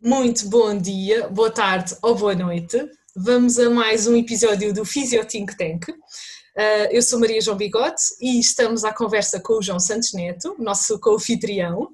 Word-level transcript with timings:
Muito 0.00 0.48
bom 0.48 0.78
dia, 0.78 1.26
boa 1.28 1.50
tarde 1.50 1.96
ou 2.00 2.14
boa 2.14 2.32
noite. 2.32 2.88
Vamos 3.16 3.58
a 3.58 3.68
mais 3.68 4.06
um 4.06 4.14
episódio 4.14 4.72
do 4.72 4.84
Physio 4.84 5.24
Think 5.24 5.56
Tank. 5.56 5.88
Uh, 5.88 6.86
eu 6.92 7.02
sou 7.02 7.18
Maria 7.18 7.40
João 7.40 7.56
Bigote 7.56 8.02
e 8.20 8.38
estamos 8.38 8.84
à 8.84 8.92
conversa 8.92 9.40
com 9.40 9.54
o 9.54 9.62
João 9.62 9.80
Santos 9.80 10.12
Neto, 10.12 10.54
nosso 10.56 11.00
co-anfitrião. 11.00 11.88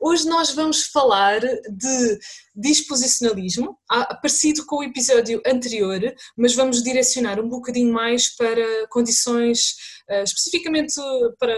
Hoje 0.00 0.28
nós 0.28 0.50
vamos 0.50 0.86
falar 0.86 1.38
de 1.40 2.18
disposicionalismo, 2.56 3.78
parecido 4.20 4.66
com 4.66 4.78
o 4.78 4.82
episódio 4.82 5.40
anterior, 5.46 6.00
mas 6.36 6.56
vamos 6.56 6.82
direcionar 6.82 7.38
um 7.38 7.48
bocadinho 7.48 7.92
mais 7.92 8.34
para 8.34 8.88
condições, 8.88 9.76
uh, 10.10 10.24
especificamente 10.24 10.94
para 11.38 11.54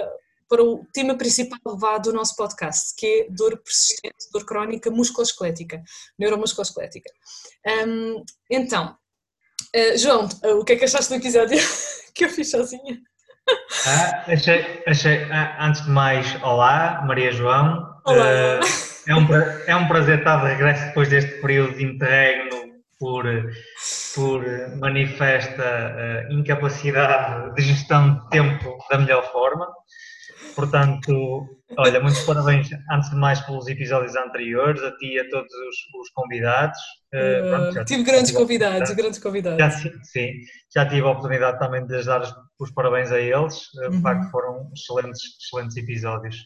para 0.53 0.63
o 0.63 0.85
tema 0.93 1.17
principal 1.17 1.99
do 1.99 2.13
nosso 2.13 2.37
podcast, 2.37 2.95
que 2.99 3.07
é 3.07 3.27
dor 3.31 3.57
persistente, 3.57 4.31
dor 4.31 4.45
crónica 4.45 4.91
musculoesquelética, 4.91 5.83
neuromusculoesquelética. 6.19 7.11
Um, 7.89 8.23
então, 8.51 8.95
uh, 9.75 9.97
João, 9.97 10.29
uh, 10.45 10.59
o 10.59 10.65
que 10.67 10.75
é 10.75 10.77
que 10.77 10.85
achaste 10.85 11.09
do 11.09 11.19
episódio 11.19 11.59
que 12.15 12.27
eu 12.27 12.29
fiz 12.29 12.51
sozinha? 12.51 12.99
Ah, 13.87 14.25
achei, 14.31 14.83
achei 14.87 15.25
ah, 15.33 15.57
antes 15.59 15.83
de 15.85 15.91
mais, 15.91 16.43
olá, 16.43 17.03
Maria 17.07 17.33
João. 17.33 17.91
Olá. 18.05 18.61
Uh, 18.61 19.09
é, 19.09 19.15
um, 19.15 19.35
é 19.69 19.75
um 19.75 19.89
prazer 19.89 20.19
estar 20.19 20.37
de 20.37 20.49
regresso 20.53 20.85
depois 20.85 21.09
deste 21.09 21.41
período 21.41 21.79
de 21.79 21.85
interregno 21.87 22.75
por, 22.99 23.25
por 24.15 24.45
manifesta 24.77 26.27
incapacidade 26.31 27.55
de 27.55 27.63
gestão 27.63 28.17
de 28.17 28.29
tempo 28.29 28.77
da 28.91 28.99
melhor 28.99 29.33
forma. 29.33 29.67
Portanto, 30.55 31.49
olha, 31.77 32.01
muitos 32.01 32.21
parabéns 32.25 32.69
antes 32.91 33.11
de 33.11 33.17
mais 33.17 33.41
pelos 33.41 33.67
episódios 33.69 34.15
anteriores, 34.17 34.83
a 34.83 34.91
ti 34.97 35.15
e 35.15 35.21
a 35.21 35.29
todos 35.29 35.53
os, 35.53 36.01
os 36.01 36.11
convidados. 36.11 36.79
Uh, 37.15 37.49
pronto, 37.49 37.73
já, 37.75 37.85
tive 37.85 38.03
grandes 38.03 38.31
convidados, 38.33 38.91
grandes 38.91 39.19
convidados. 39.19 39.59
Já, 39.59 39.71
sim, 40.03 40.33
já 40.75 40.87
tive 40.87 41.03
a 41.03 41.11
oportunidade 41.11 41.59
também 41.59 41.87
de 41.87 42.05
dar 42.05 42.23
os, 42.23 42.35
os 42.59 42.71
parabéns 42.73 43.11
a 43.13 43.21
eles, 43.21 43.63
eh, 43.83 43.89
de 43.89 43.97
uhum. 43.97 44.03
facto 44.03 44.31
foram 44.31 44.71
excelentes, 44.75 45.21
excelentes 45.41 45.77
episódios. 45.77 46.37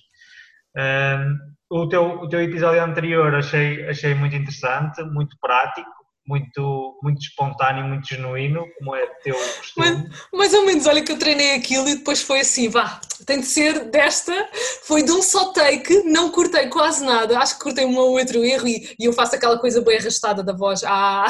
Um, 0.77 1.39
o, 1.71 1.89
teu, 1.89 2.05
o 2.21 2.29
teu 2.29 2.43
episódio 2.43 2.83
anterior 2.83 3.35
achei, 3.35 3.89
achei 3.89 4.15
muito 4.15 4.37
interessante, 4.37 5.03
muito 5.03 5.37
prático, 5.41 5.91
muito, 6.27 6.99
muito 7.03 7.21
espontâneo, 7.21 7.85
muito 7.85 8.09
genuíno, 8.09 8.67
como 8.79 8.95
é 8.95 9.07
teu 9.23 9.35
costume. 9.35 9.87
Mais, 9.87 10.31
mais 10.33 10.55
ou 10.55 10.67
menos, 10.67 10.87
olha 10.87 11.03
que 11.03 11.13
eu 11.13 11.19
treinei 11.19 11.55
aquilo 11.55 11.89
e 11.89 11.97
depois 11.97 12.23
foi 12.23 12.41
assim, 12.41 12.69
vá, 12.69 13.01
tem 13.25 13.41
de 13.41 13.47
ser 13.47 13.91
desta, 13.91 14.49
foi 14.83 15.03
de 15.03 15.13
um 15.13 15.23
só 15.23 15.53
take, 15.53 16.03
não 16.05 16.31
cortei 16.31 16.69
quase 16.69 17.05
nada, 17.05 17.39
acho 17.39 17.57
que 17.57 17.65
cortei 17.65 17.85
um 17.85 17.97
ou 17.97 18.19
outro 18.19 18.45
erro 18.45 18.67
e, 18.67 18.95
e 18.99 19.05
eu 19.05 19.13
faço 19.13 19.37
aquela 19.37 19.59
coisa 19.59 19.81
bem 19.81 19.99
arrastada 19.99 20.43
da 20.43 20.53
voz, 20.53 20.83
ah, 20.85 21.27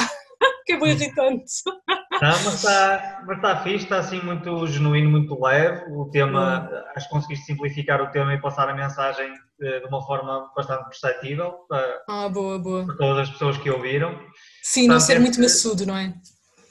que 0.66 0.72
é 0.72 0.80
bem 0.80 0.90
irritante. 0.90 1.52
Não, 2.22 2.44
mas 2.44 2.54
está, 2.54 3.22
mas 3.26 3.36
está 3.36 3.62
fixe, 3.62 3.84
está 3.84 3.98
assim 3.98 4.20
muito 4.20 4.66
genuíno, 4.66 5.10
muito 5.10 5.40
leve, 5.42 5.84
o 5.90 6.10
tema, 6.10 6.68
hum. 6.70 6.84
acho 6.94 7.06
que 7.06 7.14
conseguiste 7.14 7.46
simplificar 7.46 8.00
o 8.00 8.10
tema 8.10 8.34
e 8.34 8.40
passar 8.40 8.68
a 8.68 8.74
mensagem 8.74 9.32
eh, 9.60 9.80
de 9.80 9.86
uma 9.86 10.04
forma 10.04 10.50
bastante 10.56 10.84
perceptível 10.84 11.52
para, 11.68 12.02
ah, 12.08 12.28
boa, 12.28 12.58
boa. 12.58 12.86
para 12.86 12.96
todas 12.96 13.28
as 13.28 13.30
pessoas 13.30 13.58
que 13.58 13.70
ouviram. 13.70 14.18
Sim, 14.62 14.88
não 14.88 15.00
ser 15.00 15.20
muito 15.20 15.40
maçudo, 15.40 15.86
não 15.86 15.96
é? 15.96 16.14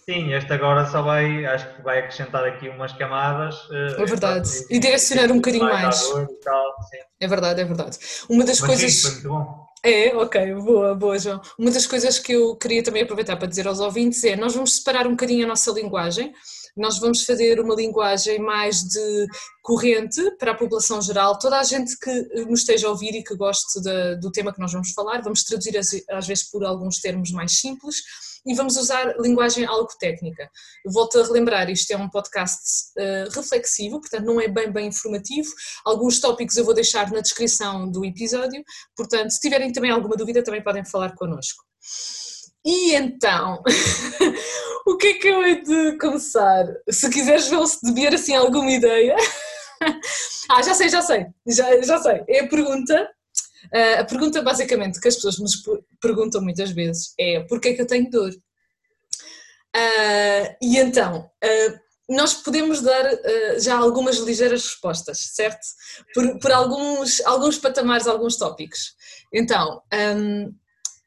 Sim, 0.07 0.33
este 0.33 0.53
agora 0.53 0.85
só 0.85 1.01
vai, 1.01 1.45
acho 1.47 1.75
que 1.75 1.81
vai 1.81 1.97
acrescentar 1.97 2.45
aqui 2.45 2.69
umas 2.69 2.93
camadas. 2.93 3.55
Eh, 3.71 4.03
é 4.03 4.05
verdade. 4.05 4.49
E, 4.69 4.77
direcionar 4.77 5.31
um 5.31 5.37
bocadinho 5.37 5.63
mais. 5.63 5.99
Tal, 6.43 6.75
é 7.19 7.27
verdade, 7.27 7.61
é 7.61 7.65
verdade. 7.65 7.97
Uma 8.29 8.45
das 8.45 8.59
Mas 8.61 8.69
coisas. 8.69 8.93
Sim, 8.93 9.27
bom. 9.27 9.64
É, 9.87 10.15
ok, 10.17 10.55
boa, 10.55 10.95
boa, 10.95 11.19
João. 11.19 11.39
Uma 11.59 11.69
das 11.69 11.85
coisas 11.85 12.17
que 12.17 12.31
eu 12.31 12.55
queria 12.55 12.81
também 12.81 13.03
aproveitar 13.03 13.37
para 13.37 13.47
dizer 13.47 13.67
aos 13.67 13.79
ouvintes 13.79 14.23
é: 14.23 14.35
nós 14.35 14.55
vamos 14.55 14.77
separar 14.77 15.05
um 15.05 15.11
bocadinho 15.11 15.45
a 15.45 15.47
nossa 15.47 15.69
linguagem. 15.71 16.33
Nós 16.75 16.97
vamos 16.97 17.23
fazer 17.23 17.59
uma 17.59 17.75
linguagem 17.75 18.39
mais 18.39 18.81
de 18.81 19.27
corrente 19.61 20.19
para 20.39 20.53
a 20.53 20.55
população 20.55 20.99
geral, 21.03 21.37
toda 21.37 21.59
a 21.59 21.63
gente 21.63 21.97
que 21.99 22.11
nos 22.47 22.61
esteja 22.61 22.87
a 22.87 22.89
ouvir 22.89 23.13
e 23.13 23.23
que 23.23 23.35
goste 23.35 23.79
de, 23.79 24.15
do 24.15 24.31
tema 24.31 24.51
que 24.51 24.59
nós 24.59 24.73
vamos 24.73 24.91
falar, 24.91 25.21
vamos 25.21 25.43
traduzir 25.43 25.77
às 25.77 26.27
vezes 26.27 26.43
por 26.49 26.65
alguns 26.65 26.99
termos 26.99 27.29
mais 27.31 27.59
simples 27.59 27.97
e 28.45 28.53
vamos 28.53 28.77
usar 28.77 29.15
linguagem 29.19 29.65
algo 29.65 29.89
técnica. 29.99 30.49
Volto 30.85 31.19
a 31.19 31.23
relembrar, 31.23 31.69
isto 31.69 31.91
é 31.91 31.97
um 31.97 32.09
podcast 32.09 32.61
uh, 32.97 33.29
reflexivo, 33.33 33.99
portanto 33.99 34.25
não 34.25 34.39
é 34.39 34.47
bem 34.47 34.71
bem 34.71 34.87
informativo, 34.87 35.49
alguns 35.85 36.19
tópicos 36.19 36.57
eu 36.57 36.65
vou 36.65 36.73
deixar 36.73 37.11
na 37.11 37.21
descrição 37.21 37.89
do 37.89 38.05
episódio, 38.05 38.63
portanto 38.95 39.31
se 39.31 39.39
tiverem 39.39 39.71
também 39.71 39.91
alguma 39.91 40.15
dúvida 40.15 40.43
também 40.43 40.63
podem 40.63 40.85
falar 40.85 41.15
connosco. 41.15 41.63
E 42.65 42.95
então, 42.95 43.61
o 44.87 44.97
que 44.97 45.07
é 45.07 45.13
que 45.13 45.27
eu 45.27 45.45
hei 45.45 45.61
de 45.61 45.97
começar? 45.99 46.65
Se 46.89 47.09
quiseres 47.11 47.47
ver 47.47 47.67
se 47.67 47.79
beber 47.83 48.15
assim 48.15 48.35
alguma 48.35 48.71
ideia. 48.71 49.15
ah, 50.49 50.63
já 50.63 50.73
sei, 50.73 50.89
já 50.89 51.01
sei, 51.03 51.27
já, 51.47 51.81
já 51.83 51.99
sei. 51.99 52.23
É 52.27 52.39
a 52.39 52.47
pergunta. 52.47 53.07
Uh, 53.73 54.01
a 54.01 54.03
pergunta 54.03 54.41
basicamente 54.41 54.99
que 54.99 55.07
as 55.07 55.15
pessoas 55.15 55.39
nos 55.39 55.63
perguntam 56.01 56.41
muitas 56.41 56.71
vezes 56.71 57.13
é 57.19 57.41
porquê 57.41 57.69
é 57.69 57.73
que 57.73 57.81
eu 57.81 57.87
tenho 57.87 58.09
dor? 58.09 58.31
Uh, 59.75 60.55
e 60.61 60.77
então, 60.77 61.29
uh, 61.43 61.79
nós 62.09 62.35
podemos 62.35 62.81
dar 62.81 63.03
já 63.59 63.77
algumas 63.77 64.17
ligeiras 64.17 64.63
respostas, 64.63 65.17
certo? 65.33 65.65
Por, 66.13 66.39
por, 66.39 66.51
alguns, 66.51 67.19
alguns 67.21 67.57
patamares, 67.57 68.05
alguns 68.05 68.37
tópicos. 68.37 68.93
Então, 69.33 69.81
um, 70.15 70.53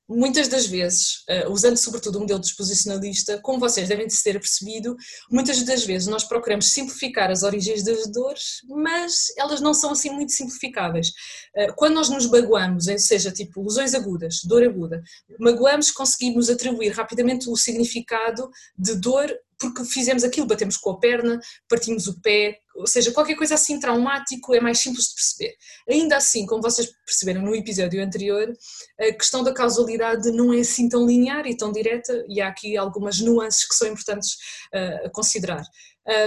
muitas 0.09 0.49
das 0.49 0.67
vezes, 0.67 1.25
uh, 1.29 1.51
usando 1.51 1.77
sobretudo 1.77 2.17
o 2.17 2.21
modelo 2.21 2.41
disposicionalista, 2.41 3.39
como 3.43 3.61
vocês 3.61 3.89
devem 3.89 4.07
ter 4.07 4.39
percebido, 4.41 4.97
muitas 5.31 5.63
das 5.63 5.85
vezes 5.85 6.09
nós 6.09 6.25
procuramos 6.25 6.73
simplificar 6.73 7.31
as 7.31 7.43
origens 7.43 7.85
das 7.85 8.11
dores, 8.11 8.63
mas 8.69 9.27
elas 9.37 9.61
não 9.61 9.75
são 9.75 9.91
assim 9.91 10.11
muito 10.11 10.33
simplificáveis. 10.33 11.09
Uh, 11.57 11.75
quando 11.77 11.95
nós 11.95 12.09
nos 12.09 12.27
baguamos, 12.27 12.89
ou 12.89 12.99
seja, 12.99 13.31
tipo 13.31 13.63
lesões 13.63 13.95
agudas, 13.95 14.41
dor 14.45 14.63
aguda, 14.63 15.03
magoamos, 15.39 15.91
conseguimos 15.91 16.49
atribuir 16.49 16.91
rapidamente 16.91 17.51
o 17.51 17.57
significado 17.57 18.49
de 18.79 18.95
dor 18.95 19.31
porque 19.59 19.85
fizemos 19.85 20.23
aquilo, 20.25 20.47
batemos 20.47 20.77
com 20.77 20.91
a 20.91 20.99
perna, 20.99 21.41
partimos 21.69 22.07
o 22.07 22.21
pé, 22.21 22.59
ou 22.77 22.87
seja, 22.87 23.13
qualquer 23.13 23.35
coisa 23.35 23.55
assim 23.55 23.81
traumático 23.81 24.55
é 24.55 24.61
mais 24.61 24.79
simples 24.79 25.09
de 25.09 25.15
perceber. 25.15 25.57
Ainda 25.89 26.17
assim, 26.17 26.47
como 26.47 26.63
vocês 26.63 26.89
perceberam 27.05 27.43
no 27.43 27.55
episódio 27.55 28.03
anterior, 28.03 28.53
a 29.01 29.13
questão 29.13 29.43
da 29.43 29.53
causalidade 29.53 30.31
não 30.31 30.53
é 30.53 30.61
assim 30.61 30.89
tão 30.89 31.05
linear 31.05 31.47
e 31.47 31.57
tão 31.57 31.73
direta, 31.73 32.25
e 32.29 32.41
há 32.41 32.49
aqui 32.49 32.77
algumas 32.77 33.19
nuances 33.19 33.67
que 33.67 33.75
são 33.75 33.89
importantes 33.89 34.35
uh, 34.75 35.07
a 35.07 35.11
considerar. 35.11 35.63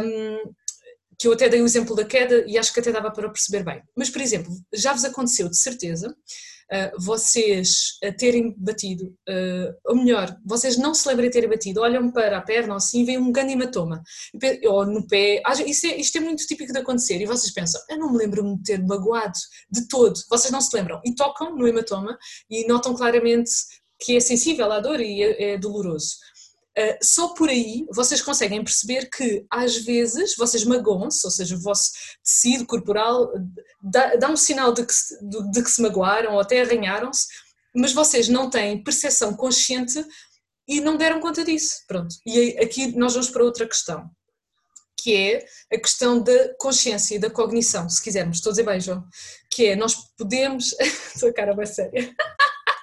Um, 0.04 0.54
que 1.18 1.28
eu 1.28 1.34
até 1.34 1.48
dei 1.48 1.62
o 1.62 1.66
exemplo 1.66 1.96
da 1.96 2.04
queda 2.04 2.44
e 2.48 2.58
acho 2.58 2.74
que 2.74 2.80
até 2.80 2.92
dava 2.92 3.12
para 3.12 3.30
perceber 3.30 3.64
bem. 3.64 3.80
Mas, 3.96 4.10
por 4.10 4.22
exemplo, 4.22 4.52
já 4.74 4.92
vos 4.92 5.06
aconteceu 5.06 5.48
de 5.48 5.58
certeza 5.58 6.16
uh, 6.72 7.04
vocês 7.04 7.98
terem 8.18 8.56
batido, 8.58 9.06
uh, 9.30 9.74
ou 9.86 9.96
melhor, 9.96 10.36
vocês 10.46 10.78
não 10.78 10.94
se 10.94 11.08
lembrem 11.08 11.30
de 11.30 11.34
terem 11.34 11.50
batido, 11.50 11.82
olham 11.82 12.12
para 12.12 12.38
a 12.38 12.42
perna 12.42 12.74
ou 12.74 12.78
assim, 12.78 13.06
veem 13.06 13.18
um 13.18 13.32
grande 13.32 13.54
hematoma, 13.54 14.02
ou 14.66 14.86
no 14.86 15.06
pé, 15.08 15.42
isto 15.66 15.88
é, 15.88 15.98
isto 15.98 16.18
é 16.18 16.22
muito 16.22 16.46
típico 16.46 16.72
de 16.72 16.80
acontecer, 16.80 17.22
e 17.22 17.26
vocês 17.26 17.54
pensam, 17.54 17.82
eu 17.90 17.98
não 17.98 18.12
me 18.12 18.18
lembro 18.18 18.56
de 18.58 18.64
ter 18.64 18.84
magoado 18.86 19.38
de 19.72 19.88
todo, 19.88 20.20
vocês 20.30 20.52
não 20.52 20.62
se 20.62 20.76
lembram, 20.76 21.02
e 21.06 21.14
tocam 21.16 21.56
no 21.56 21.68
hematoma 21.68 22.18
e 22.50 22.66
notam 22.68 22.96
claramente 22.96 23.52
que 24.02 24.16
é 24.16 24.20
sensível 24.20 24.72
à 24.72 24.80
dor 24.80 25.00
e 25.00 25.22
é, 25.22 25.54
é 25.54 25.58
doloroso. 25.58 26.16
Uh, 26.78 26.98
só 27.04 27.34
por 27.34 27.50
aí 27.50 27.86
vocês 27.94 28.22
conseguem 28.22 28.64
perceber 28.64 29.10
que 29.10 29.46
às 29.50 29.76
vezes 29.76 30.36
vocês 30.38 30.64
magoam-se, 30.64 31.26
ou 31.28 31.32
seja, 31.32 31.56
o 31.56 31.62
vosso 31.62 31.92
tecido 32.24 32.66
corporal 32.66 33.30
dá, 33.82 34.16
dá 34.16 34.30
um 34.30 34.38
sinal 34.38 34.74
de 34.74 34.86
que, 34.86 34.94
se, 34.94 35.18
de, 35.28 35.52
de 35.52 35.64
que 35.64 35.70
se 35.70 35.82
magoaram 35.82 36.34
ou 36.34 36.40
até 36.40 36.62
arranharam-se, 36.62 37.28
mas 37.76 37.92
vocês 37.92 38.30
não 38.30 38.50
têm 38.50 38.82
percepção 38.82 39.36
consciente 39.36 40.02
e 40.68 40.80
não 40.80 40.96
deram 40.96 41.20
conta 41.20 41.44
disso. 41.44 41.84
Pronto. 41.88 42.16
E 42.26 42.58
aqui 42.60 42.96
nós 42.98 43.14
vamos 43.14 43.30
para 43.30 43.44
outra 43.44 43.68
questão, 43.68 44.10
que 44.98 45.14
é 45.14 45.46
a 45.74 45.78
questão 45.78 46.22
da 46.24 46.56
consciência 46.58 47.16
e 47.16 47.20
da 47.20 47.30
cognição, 47.30 47.90
se 47.90 48.02
quisermos. 48.02 48.38
Estou 48.38 48.52
a 48.52 48.54
dizer 48.54 48.64
bem, 48.64 48.80
João? 48.80 49.04
Que 49.50 49.68
é, 49.68 49.76
nós 49.76 49.96
podemos. 50.18 50.74
Estou 51.14 51.30
a 51.30 51.34
cara 51.34 51.54
bem 51.54 51.66
séria. 51.66 52.14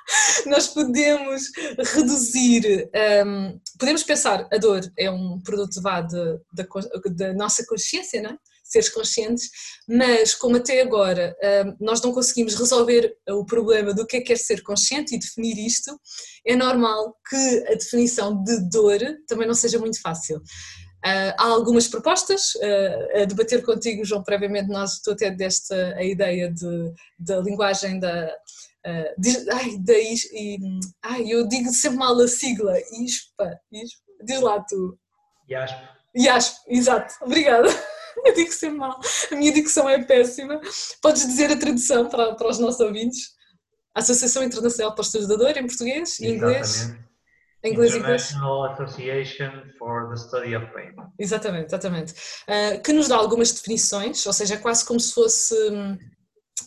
nós 0.47 0.69
podemos 0.69 1.51
reduzir, 1.95 2.91
um, 3.27 3.61
podemos 3.79 4.03
pensar, 4.03 4.49
a 4.53 4.57
dor 4.57 4.81
é 4.97 5.11
um 5.11 5.41
produto 5.41 5.81
vá 5.81 6.01
da 6.01 7.35
nossa 7.35 7.65
consciência, 7.67 8.23
não 8.23 8.31
é? 8.31 8.39
seres 8.69 8.91
conscientes, 8.91 9.49
mas 9.89 10.35
como 10.35 10.57
até 10.57 10.83
agora 10.83 11.35
um, 11.67 11.87
nós 11.87 12.03
não 12.03 12.13
conseguimos 12.13 12.55
resolver 12.55 13.17
o 13.31 13.45
problema 13.45 13.95
do 13.95 14.07
que 14.07 14.19
é 14.19 14.21
que 14.21 14.33
é 14.33 14.37
ser 14.37 14.63
consciente 14.63 15.15
e 15.15 15.19
definir 15.19 15.59
isto, 15.59 15.99
é 16.47 16.55
normal 16.55 17.17
que 17.29 17.65
a 17.67 17.75
definição 17.75 18.43
de 18.45 18.69
dor 18.69 18.99
também 19.27 19.47
não 19.47 19.55
seja 19.55 19.79
muito 19.79 20.01
fácil. 20.01 20.37
Uh, 20.99 21.33
há 21.39 21.45
algumas 21.45 21.87
propostas 21.87 22.55
uh, 22.57 23.23
a 23.23 23.25
debater 23.25 23.63
contigo, 23.63 24.05
João, 24.05 24.23
previamente 24.23 24.69
nós, 24.69 24.99
tu 24.99 25.13
até 25.13 25.31
deste 25.31 25.73
a 25.73 26.03
ideia 26.03 26.53
de, 26.53 26.93
da 27.19 27.39
linguagem 27.41 27.99
da... 27.99 28.31
Uh, 28.87 29.15
diz, 29.19 29.47
ai, 29.49 29.77
da 29.79 29.93
e, 29.93 30.59
ai, 31.03 31.25
eu 31.29 31.47
digo 31.49 31.69
sempre 31.71 31.99
mal 31.99 32.19
a 32.19 32.29
sigla, 32.29 32.79
ISPA, 33.01 33.61
ISPA 33.73 34.09
diz 34.25 34.41
lá 34.41 34.61
tu. 34.61 34.99
IASP. 35.49 35.89
IASP, 36.17 36.57
exato, 36.69 37.15
obrigada. 37.23 37.69
Eu 38.27 38.35
digo 38.35 38.51
sempre 38.51 38.79
mal, 38.79 38.99
a 39.31 39.37
minha 39.37 39.53
dicção 39.53 39.89
é 39.89 40.03
péssima. 40.03 40.61
Podes 41.01 41.25
dizer 41.25 41.53
a 41.53 41.57
tradução 41.57 42.09
para, 42.09 42.35
para 42.35 42.49
os 42.49 42.59
nossos 42.59 42.81
ouvintes? 42.81 43.29
Associação 43.95 44.43
Internacional 44.43 44.93
para 44.93 45.03
o 45.03 45.05
Estudo 45.05 45.29
da 45.29 45.37
Dor, 45.37 45.57
em 45.57 45.67
português 45.67 46.19
e 46.19 46.27
inglês? 46.27 46.93
Em 47.63 47.73
inglês 47.73 47.95
International 47.95 48.67
e 48.67 48.73
Association 48.73 49.51
for 49.79 50.09
the 50.09 50.17
Study 50.17 50.57
of 50.57 50.67
Pain. 50.73 50.95
Exatamente, 51.19 51.67
exatamente. 51.67 52.13
Uh, 52.49 52.83
que 52.83 52.93
nos 52.93 53.09
dá 53.09 53.17
algumas 53.17 53.53
definições, 53.53 54.25
ou 54.27 54.33
seja, 54.33 54.55
é 54.55 54.59
quase 54.59 54.85
como 54.85 54.99
se 55.01 55.13
fosse 55.15 55.55
um, 55.71 55.99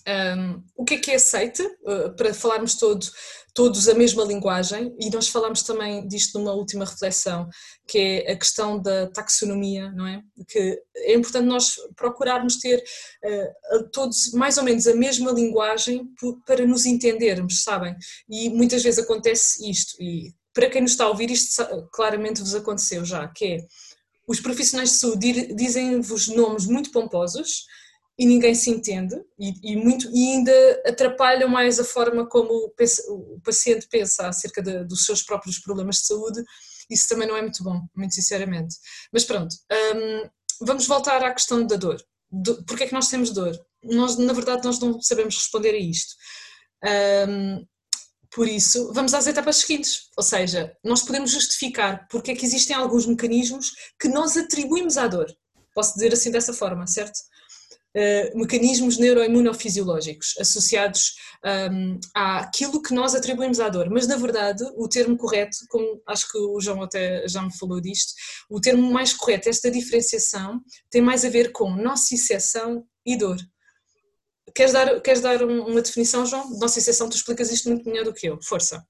um, 0.08 0.64
o 0.76 0.84
que 0.84 0.96
é 0.96 0.98
que 1.00 1.12
é 1.12 1.16
aceite, 1.16 1.62
uh, 1.62 2.16
para 2.16 2.34
falarmos 2.34 2.76
todo, 2.76 3.06
todos 3.54 3.88
a 3.90 3.94
mesma 3.94 4.24
linguagem, 4.24 4.96
e 5.00 5.10
nós 5.10 5.28
falamos 5.28 5.64
também 5.64 6.08
disto 6.08 6.40
numa 6.40 6.54
última 6.54 6.86
reflexão, 6.86 7.50
que 7.88 7.98
é 7.98 8.32
a 8.32 8.38
questão 8.38 8.82
da 8.82 9.08
taxonomia, 9.08 9.92
não 9.92 10.08
é? 10.08 10.22
Que 10.48 10.82
é 10.96 11.14
importante 11.14 11.46
nós 11.46 11.76
procurarmos 11.96 12.58
ter 12.58 12.78
uh, 12.80 13.90
todos 13.92 14.32
mais 14.34 14.58
ou 14.58 14.64
menos 14.64 14.88
a 14.88 14.96
mesma 14.96 15.32
linguagem 15.32 16.08
para 16.46 16.66
nos 16.66 16.86
entendermos, 16.86 17.64
sabem? 17.64 17.96
E 18.30 18.50
muitas 18.50 18.84
vezes 18.84 19.04
acontece 19.04 19.70
isto, 19.70 20.02
e 20.02 20.34
para 20.54 20.70
quem 20.70 20.82
nos 20.82 20.92
está 20.92 21.06
a 21.06 21.10
ouvir, 21.10 21.32
isto 21.32 21.64
claramente 21.94 22.42
vos 22.42 22.56
aconteceu 22.56 23.06
já, 23.06 23.28
que 23.28 23.46
é 23.46 23.58
os 24.28 24.40
profissionais 24.40 24.92
de 24.92 24.96
saúde 24.98 25.54
dizem-vos 25.54 26.28
nomes 26.30 26.66
muito 26.66 26.92
pomposos 26.92 27.66
e 28.18 28.26
ninguém 28.26 28.54
se 28.54 28.70
entende 28.70 29.16
e, 29.40 29.54
e, 29.72 29.76
muito, 29.76 30.10
e 30.14 30.34
ainda 30.34 30.84
atrapalham 30.86 31.50
mais 31.50 31.80
a 31.80 31.84
forma 31.84 32.28
como 32.28 32.50
o, 32.54 33.42
paciente 33.42 33.88
pensa 33.90 34.28
acerca 34.28 34.62
de, 34.62 34.84
dos 34.86 35.06
seus 35.06 35.24
próprios 35.24 35.60
problemas 35.60 35.98
de 35.98 36.08
saúde. 36.08 36.44
Isso 36.90 37.08
também 37.08 37.28
não 37.28 37.36
é 37.36 37.42
muito 37.42 37.64
bom, 37.64 37.82
muito 37.96 38.14
sinceramente. 38.14 38.76
Mas 39.12 39.24
pronto, 39.24 39.56
hum, 39.72 40.30
vamos 40.62 40.86
voltar 40.86 41.24
à 41.24 41.34
questão 41.34 41.66
da 41.66 41.76
dor. 41.76 42.04
Do, 42.30 42.64
Porquê 42.66 42.84
é 42.84 42.88
que 42.88 42.94
nós 42.94 43.08
temos 43.08 43.32
dor? 43.32 43.58
Nós, 43.84 44.18
na 44.18 44.34
verdade, 44.34 44.64
nós 44.64 44.80
não 44.80 45.02
sabemos 45.02 45.36
responder 45.36 45.72
a 45.72 45.80
isto. 45.80 46.14
Um, 47.28 47.66
por 48.34 48.48
isso, 48.48 48.94
vamos 48.94 49.14
às 49.14 49.28
etapas 49.28 49.58
seguintes, 49.58 50.10
ou 50.16 50.24
seja, 50.24 50.74
nós 50.84 51.02
podemos 51.02 51.32
justificar 51.32 52.08
porque 52.10 52.32
é 52.32 52.36
que 52.36 52.46
existem 52.46 52.74
alguns 52.74 53.06
mecanismos 53.06 53.74
que 54.00 54.08
nós 54.08 54.38
atribuímos 54.38 54.98
à 54.98 55.06
dor. 55.06 55.28
Posso 55.74 55.96
dizer 55.96 56.14
assim 56.14 56.32
dessa 56.32 56.54
forma, 56.54 56.88
certo? 56.88 57.20
Uh, 57.96 58.38
mecanismos 58.38 58.98
neuroimunofisiológicos 58.98 60.36
associados 60.40 61.14
um, 61.44 62.00
àquilo 62.16 62.82
que 62.82 62.94
nós 62.94 63.14
atribuímos 63.14 63.60
à 63.60 63.68
dor. 63.68 63.90
Mas, 63.90 64.08
na 64.08 64.16
verdade, 64.16 64.64
o 64.78 64.88
termo 64.88 65.18
correto, 65.18 65.58
como 65.70 66.02
acho 66.08 66.32
que 66.32 66.38
o 66.38 66.60
João 66.62 66.84
até 66.84 67.28
já 67.28 67.42
me 67.42 67.56
falou 67.58 67.82
disto, 67.82 68.14
o 68.50 68.62
termo 68.62 68.92
mais 68.92 69.14
correto, 69.14 69.50
esta 69.50 69.70
diferenciação, 69.70 70.62
tem 70.90 71.02
mais 71.02 71.26
a 71.26 71.30
ver 71.30 71.52
com 71.52 71.76
nocicepção 71.76 72.86
e 73.06 73.18
dor. 73.18 73.38
Queres 74.56 74.74
dar, 74.74 75.02
queres 75.02 75.22
dar 75.22 75.44
uma 75.44 75.82
definição, 75.82 76.26
João? 76.26 76.50
Nossa 76.60 76.80
exceção, 76.80 77.10
tu 77.10 77.16
explicas 77.16 77.52
isto 77.52 77.70
muito 77.70 77.90
melhor 77.90 78.06
do 78.06 78.14
que 78.14 78.28
eu. 78.28 78.40
Força. 78.42 78.86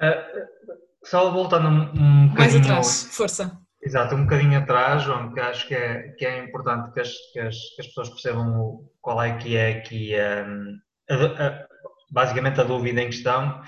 Uh, 0.00 0.74
só 1.04 1.30
voltando 1.30 1.68
um, 1.68 1.92
um 1.94 2.34
Mais 2.34 2.54
atrás, 2.54 3.04
força. 3.10 3.63
Exato, 3.84 4.14
um 4.14 4.22
bocadinho 4.22 4.58
atrás, 4.58 5.02
João, 5.02 5.34
que 5.34 5.40
acho 5.40 5.68
que 5.68 5.74
é, 5.74 6.08
que 6.16 6.24
é 6.24 6.38
importante 6.38 6.90
que 6.92 7.00
as, 7.00 7.12
que 7.32 7.38
as, 7.38 7.54
que 7.54 7.82
as 7.82 7.86
pessoas 7.88 8.08
percebam 8.08 8.88
qual 9.02 9.22
é 9.22 9.36
que 9.36 9.56
é 9.58 9.72
aqui, 9.72 10.14
um, 10.16 10.78
a, 11.10 11.46
a, 11.46 11.66
basicamente 12.10 12.58
a 12.62 12.64
dúvida 12.64 13.02
em 13.02 13.06
questão, 13.06 13.60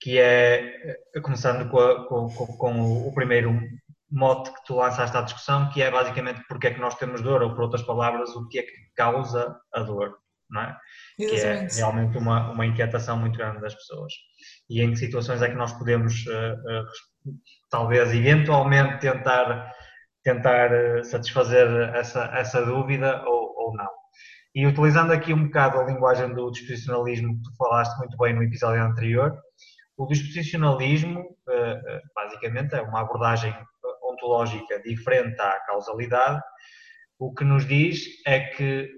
que 0.00 0.18
é, 0.18 0.96
começando 1.22 1.68
com, 1.68 1.78
a, 1.78 2.08
com, 2.08 2.28
com, 2.56 3.06
o 3.06 3.14
primeiro 3.14 3.60
mote 4.10 4.50
que 4.50 4.64
tu 4.64 4.76
lançaste 4.76 5.14
à 5.14 5.20
discussão, 5.20 5.68
que 5.68 5.82
é 5.82 5.90
basicamente 5.90 6.42
porque 6.48 6.68
é 6.68 6.70
que 6.74 6.80
nós 6.80 6.94
temos 6.94 7.20
dor, 7.20 7.42
ou 7.42 7.54
por 7.54 7.64
outras 7.64 7.82
palavras, 7.82 8.30
o 8.30 8.48
que 8.48 8.60
é 8.60 8.62
que 8.62 8.72
causa 8.96 9.60
a 9.74 9.82
dor 9.82 10.16
não 10.50 10.62
é? 10.62 10.76
Que 11.16 11.40
é 11.40 11.66
realmente 11.66 12.18
uma, 12.18 12.50
uma 12.50 12.66
inquietação 12.66 13.18
muito 13.18 13.38
grande 13.38 13.60
das 13.60 13.74
pessoas. 13.74 14.12
E 14.68 14.82
em 14.82 14.90
que 14.90 14.96
situações 14.96 15.42
é 15.42 15.48
que 15.48 15.56
nós 15.56 15.72
podemos, 15.72 16.24
uh, 16.26 16.54
uh, 16.54 17.32
talvez, 17.70 18.12
eventualmente, 18.12 19.00
tentar, 19.00 19.72
tentar 20.22 20.70
uh, 20.72 21.04
satisfazer 21.04 21.66
essa, 21.94 22.24
essa 22.34 22.64
dúvida 22.64 23.22
ou, 23.26 23.54
ou 23.56 23.76
não. 23.76 23.90
E 24.54 24.66
utilizando 24.66 25.12
aqui 25.12 25.32
um 25.32 25.44
bocado 25.44 25.78
a 25.78 25.84
linguagem 25.84 26.32
do 26.34 26.50
disposicionalismo 26.50 27.36
que 27.36 27.42
tu 27.42 27.56
falaste 27.56 27.96
muito 27.98 28.16
bem 28.16 28.34
no 28.34 28.42
episódio 28.42 28.82
anterior, 28.82 29.38
o 29.96 30.06
disposicionalismo, 30.06 31.22
basicamente, 32.14 32.74
é 32.74 32.80
uma 32.80 33.02
abordagem 33.02 33.54
ontológica 34.02 34.80
diferente 34.82 35.38
à 35.40 35.60
causalidade, 35.66 36.40
o 37.20 37.34
que 37.34 37.44
nos 37.44 37.66
diz 37.66 38.06
é 38.26 38.40
que, 38.40 38.90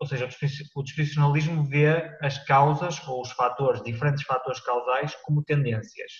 ou 0.00 0.06
seja, 0.06 0.28
o 0.74 0.82
discricionalismo 0.82 1.64
vê 1.64 2.16
as 2.20 2.44
causas 2.44 3.06
ou 3.06 3.20
os 3.20 3.30
fatores, 3.32 3.82
diferentes 3.82 4.24
fatores 4.24 4.60
causais, 4.60 5.14
como 5.22 5.42
tendências. 5.42 6.12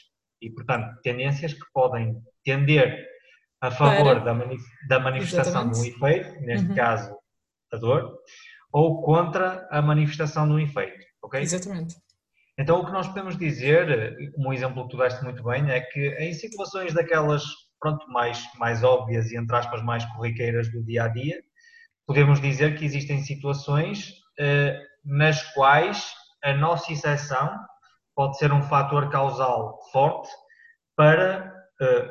E, 0.43 0.51
portanto, 0.51 1.01
tendências 1.03 1.53
que 1.53 1.65
podem 1.73 2.17
tender 2.45 3.07
a 3.61 3.71
favor 3.71 4.25
da, 4.25 4.33
manif 4.33 4.63
da, 4.89 4.99
manifestação 4.99 5.71
de 5.71 5.79
um 5.79 5.85
efeito, 5.85 6.41
neste 6.41 6.69
uhum. 6.69 6.75
caso 6.75 7.15
a 7.73 7.77
dor, 7.77 8.19
ou 8.73 9.03
contra 9.03 9.69
a 9.71 9.83
manifestação 9.83 10.47
de 10.47 10.55
um 10.55 10.59
efeito. 10.59 11.05
ok? 11.23 11.41
Exatamente. 11.41 11.95
Então, 12.59 12.81
o 12.81 12.87
que 12.87 12.93
nós 12.93 13.07
podemos 13.09 13.37
dizer, 13.37 14.17
um 14.37 14.53
exemplo 14.53 14.85
que 14.85 14.91
tu 14.91 14.99
deste 14.99 15.23
muito 15.23 15.43
bem, 15.43 15.71
é 15.71 15.81
que 15.81 16.09
em 16.19 16.33
situações 16.33 16.93
daquelas 16.93 17.43
pronto, 17.81 18.07
mais, 18.11 18.43
mais 18.59 18.85
óbvias 18.85 19.31
e, 19.31 19.37
entre 19.37 19.57
aspas, 19.57 19.83
mais 19.83 20.05
corriqueiras 20.13 20.71
do 20.71 20.85
dia 20.85 21.05
a 21.05 21.09
dia, 21.09 21.43
podemos 22.11 22.41
dizer 22.41 22.77
que 22.77 22.85
existem 22.85 23.23
situações 23.23 24.15
eh, 24.37 24.77
nas 25.05 25.45
quais 25.55 26.13
a 26.43 26.53
nossa 26.55 26.93
exceção 26.93 27.57
pode 28.17 28.37
ser 28.37 28.53
um 28.53 28.63
fator 28.63 29.09
causal 29.11 29.79
forte 29.93 30.29
para 30.97 31.55
eh, 31.81 32.11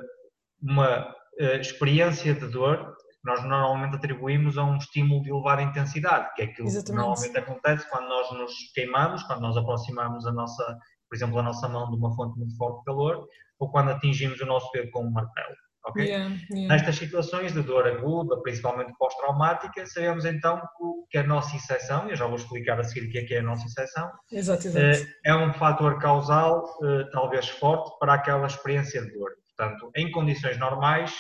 uma 0.62 1.14
eh, 1.38 1.58
experiência 1.60 2.34
de 2.34 2.48
dor 2.48 2.96
que 2.96 3.30
nós 3.30 3.44
normalmente 3.44 3.98
atribuímos 3.98 4.58
a 4.58 4.64
um 4.64 4.78
estímulo 4.78 5.22
de 5.22 5.32
elevada 5.32 5.64
intensidade, 5.64 6.34
que 6.34 6.44
é 6.44 6.46
aquilo 6.46 6.70
Exatamente. 6.70 6.86
que 6.86 6.96
normalmente 6.96 7.38
acontece 7.38 7.90
quando 7.90 8.08
nós 8.08 8.32
nos 8.32 8.54
queimamos, 8.74 9.22
quando 9.24 9.42
nós 9.42 9.58
aproximamos 9.58 10.26
a 10.26 10.32
nossa, 10.32 10.64
por 11.10 11.16
exemplo, 11.18 11.40
a 11.40 11.44
nossa 11.44 11.68
mão 11.68 11.92
de 11.92 11.98
uma 11.98 12.16
fonte 12.16 12.40
muito 12.40 12.56
forte 12.56 12.80
de 12.80 12.86
calor, 12.86 13.28
ou 13.60 13.70
quando 13.70 13.92
atingimos 13.92 14.40
o 14.40 14.46
nosso 14.46 14.72
dedo 14.72 14.92
com 14.92 15.06
um 15.06 15.12
martelo. 15.12 15.56
Okay? 15.88 16.08
Yeah, 16.08 16.36
yeah. 16.52 16.74
Nestas 16.74 16.98
situações 16.98 17.54
de 17.54 17.62
dor 17.62 17.88
aguda, 17.88 18.42
principalmente 18.42 18.94
pós-traumática, 18.98 19.86
sabemos 19.86 20.26
então 20.26 20.62
que 21.10 21.18
a 21.18 21.24
nossa 21.24 21.56
exceção, 21.56 22.10
eu 22.10 22.16
já 22.16 22.26
vou 22.26 22.36
explicar 22.36 22.80
a 22.80 22.84
seguir 22.84 23.08
o 23.08 23.12
que 23.12 23.18
é 23.20 23.24
que 23.24 23.34
é 23.34 23.40
a 23.40 23.44
nossa 23.44 23.66
exceção, 23.66 24.12
exato, 24.32 24.68
exato. 24.68 25.10
é 25.26 25.36
um 25.36 25.54
fator 25.54 25.98
causal 26.00 26.66
eh, 26.84 27.06
talvez 27.12 27.48
forte 27.48 27.98
para 28.00 28.14
aquela 28.14 28.46
experiência 28.46 29.02
de 29.02 29.12
dor. 29.14 29.32
Portanto, 29.56 29.92
em 29.96 30.12
condições 30.12 30.58
normais, 30.58 31.14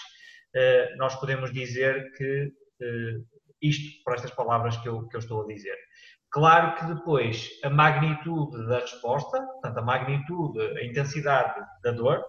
eh, 0.56 0.94
nós 0.98 1.16
podemos 1.16 1.52
dizer 1.54 2.12
que 2.18 2.52
eh, 2.82 3.22
isto, 3.62 4.04
por 4.04 4.14
estas 4.14 4.32
palavras 4.32 4.78
que 4.78 4.88
eu, 4.88 5.08
que 5.08 5.16
eu 5.16 5.20
estou 5.20 5.44
a 5.44 5.48
dizer. 5.48 5.78
Claro 6.32 6.76
que 6.76 6.86
depois 6.86 7.50
a 7.64 7.70
magnitude 7.70 8.68
da 8.68 8.80
resposta, 8.80 9.42
portanto, 9.42 9.78
a 9.80 9.82
magnitude, 9.82 10.60
a 10.78 10.86
intensidade 10.86 11.60
da 11.84 11.92
dor, 11.92 12.24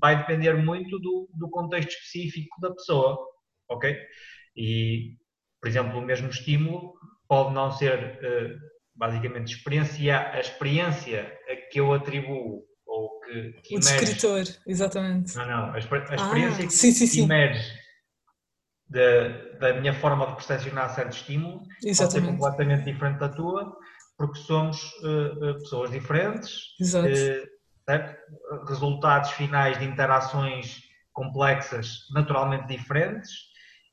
vai 0.00 0.18
depender 0.18 0.54
muito 0.54 0.98
do, 0.98 1.28
do, 1.34 1.48
contexto 1.50 1.90
específico 1.90 2.60
da 2.60 2.70
pessoa, 2.72 3.18
ok? 3.68 3.96
E, 4.56 5.16
por 5.60 5.68
exemplo, 5.68 5.98
o 5.98 6.02
mesmo 6.02 6.28
estímulo 6.28 6.94
pode 7.28 7.54
não 7.54 7.70
ser, 7.70 8.18
uh, 8.22 8.58
basicamente, 8.94 9.54
experienciar, 9.54 10.34
a 10.34 10.40
experiência 10.40 11.38
a 11.48 11.56
que 11.70 11.80
eu 11.80 11.92
atribuo 11.92 12.64
ou 12.86 13.20
que, 13.20 13.52
que 13.62 13.76
O 13.76 13.80
descritor, 13.80 14.44
exatamente. 14.66 15.36
Não, 15.36 15.46
não, 15.46 15.64
a, 15.66 15.74
a 15.74 15.78
experiência 15.78 16.64
ah, 16.64 16.66
que, 16.66 16.72
sim, 16.72 16.92
sim, 16.92 17.06
sim. 17.06 17.24
emerge 17.24 17.78
da, 18.88 19.28
da 19.58 19.80
minha 19.80 19.92
forma 19.92 20.26
de 20.26 20.34
percepcionar 20.34 20.94
certo 20.94 21.12
estímulo 21.12 21.62
Exatamente. 21.84 21.98
pode 21.98 22.12
ser 22.12 22.20
completamente 22.22 22.84
diferente 22.84 23.18
da 23.18 23.28
tua, 23.28 23.76
porque 24.16 24.38
somos 24.40 24.82
uh, 25.02 25.54
pessoas 25.60 25.90
diferentes, 25.90 26.74
uh, 26.80 27.46
resultados 28.66 29.30
finais 29.32 29.78
de 29.78 29.84
interações 29.84 30.82
complexas 31.12 32.06
naturalmente 32.12 32.66
diferentes 32.66 33.30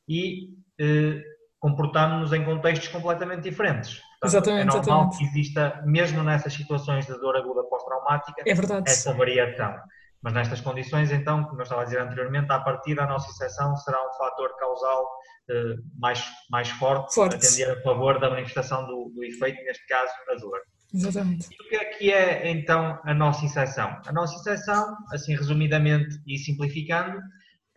e 0.08 0.50
uh, 0.82 1.22
comportamos-nos 1.60 2.32
em 2.34 2.44
contextos 2.44 2.90
completamente 2.90 3.42
diferentes. 3.42 4.00
Portanto, 4.22 4.46
exatamente, 4.46 4.62
é 4.62 4.66
normal 4.66 4.82
exatamente. 4.82 5.18
que 5.18 5.24
exista, 5.24 5.84
mesmo 5.86 6.24
nessas 6.24 6.54
situações 6.54 7.06
de 7.08 7.14
dor 7.20 7.36
aguda 7.36 7.64
pós-traumática, 7.64 8.44
é 8.46 8.52
essa 8.86 9.14
variação. 9.14 9.76
Mas 10.22 10.34
nestas 10.34 10.62
condições, 10.62 11.12
então, 11.12 11.44
como 11.44 11.60
eu 11.60 11.64
estava 11.64 11.82
a 11.82 11.86
dizer 11.86 12.00
anteriormente, 12.02 12.52
à 12.52 12.60
partida 12.60 13.04
a 13.04 13.08
nossa 13.08 13.30
exceção 13.30 13.76
será 13.78 13.98
um 14.08 14.14
fator 14.14 14.56
causal 14.58 15.08
eh, 15.50 15.76
mais, 16.00 16.24
mais 16.50 16.70
forte, 16.70 17.14
forte, 17.14 17.36
a 17.36 17.40
tender 17.40 17.78
a 17.78 17.82
favor 17.84 18.20
da 18.20 18.32
manifestação 18.32 18.88
do, 18.88 19.12
do 19.14 19.24
efeito, 19.24 19.64
neste 19.64 19.86
caso, 19.86 20.12
a 20.32 20.36
dor. 20.40 20.60
Exatamente. 20.96 21.48
E 21.52 21.64
o 21.64 21.70
que 21.70 21.76
é 21.76 21.86
que 21.86 22.12
é 22.12 22.52
então 22.52 23.00
a 23.04 23.14
nossa 23.14 23.46
exceção? 23.46 24.00
A 24.06 24.12
nossa 24.12 24.36
exceção, 24.36 24.96
assim 25.12 25.36
resumidamente 25.36 26.20
e 26.26 26.38
simplificando, 26.38 27.20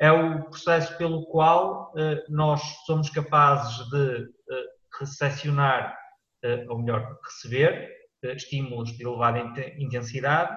é 0.00 0.10
o 0.12 0.44
processo 0.44 0.96
pelo 0.96 1.26
qual 1.26 1.92
eh, 1.96 2.22
nós 2.28 2.62
somos 2.86 3.10
capazes 3.10 3.88
de 3.90 4.22
eh, 4.22 4.64
recepcionar, 5.00 5.96
eh, 6.44 6.64
ou 6.68 6.78
melhor, 6.78 7.18
receber 7.24 7.90
eh, 8.22 8.34
estímulos 8.34 8.96
de 8.96 9.04
elevada 9.04 9.40
intensidade, 9.76 10.56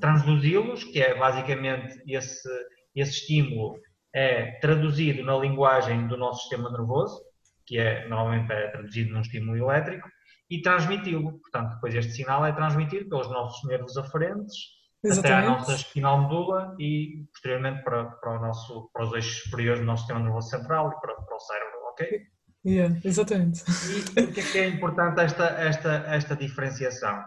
transduzi-los, 0.00 0.84
que 0.84 1.00
é 1.00 1.14
basicamente 1.14 2.02
esse, 2.06 2.48
esse 2.94 3.12
estímulo 3.12 3.80
é 4.14 4.52
traduzido 4.60 5.22
na 5.22 5.36
linguagem 5.36 6.06
do 6.06 6.16
nosso 6.16 6.40
sistema 6.40 6.70
nervoso, 6.70 7.20
que 7.66 7.78
é 7.78 8.08
normalmente 8.08 8.50
é 8.52 8.68
traduzido 8.68 9.12
num 9.12 9.20
estímulo 9.20 9.56
elétrico, 9.56 10.08
e 10.50 10.62
transmiti-lo. 10.62 11.38
Portanto, 11.40 11.74
depois 11.74 11.94
este 11.94 12.12
sinal 12.12 12.44
é 12.46 12.52
transmitido 12.52 13.08
pelos 13.08 13.28
nossos 13.28 13.68
nervos 13.68 13.96
aferentes 13.96 14.76
Exatamente. 15.04 15.32
até 15.32 15.46
à 15.46 15.50
nossa 15.50 15.74
espinal 15.74 16.22
medula 16.22 16.74
e 16.78 17.24
posteriormente 17.32 17.82
para, 17.84 18.04
para, 18.04 18.38
o 18.38 18.40
nosso, 18.40 18.90
para 18.92 19.04
os 19.04 19.12
eixos 19.12 19.42
superiores 19.44 19.80
do 19.80 19.86
nosso 19.86 20.02
sistema 20.02 20.20
nervoso 20.20 20.48
central 20.48 20.90
e 20.90 21.00
para, 21.00 21.14
para 21.14 21.36
o 21.36 21.40
cérebro, 21.40 21.78
ok? 21.90 22.26
Yeah, 22.64 23.00
exatamente. 23.04 23.62
E 23.62 24.26
por 24.26 24.32
que 24.32 24.40
é 24.40 24.42
que 24.42 24.58
é 24.58 24.68
importante 24.68 25.20
esta, 25.20 25.44
esta, 25.44 25.92
esta 26.08 26.34
diferenciação? 26.34 27.24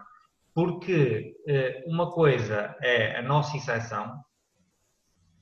Porque 0.54 1.34
eh, 1.46 1.82
uma 1.86 2.10
coisa 2.10 2.76
é 2.82 3.18
a 3.18 3.22
nossa 3.22 3.56
exceção, 3.56 4.22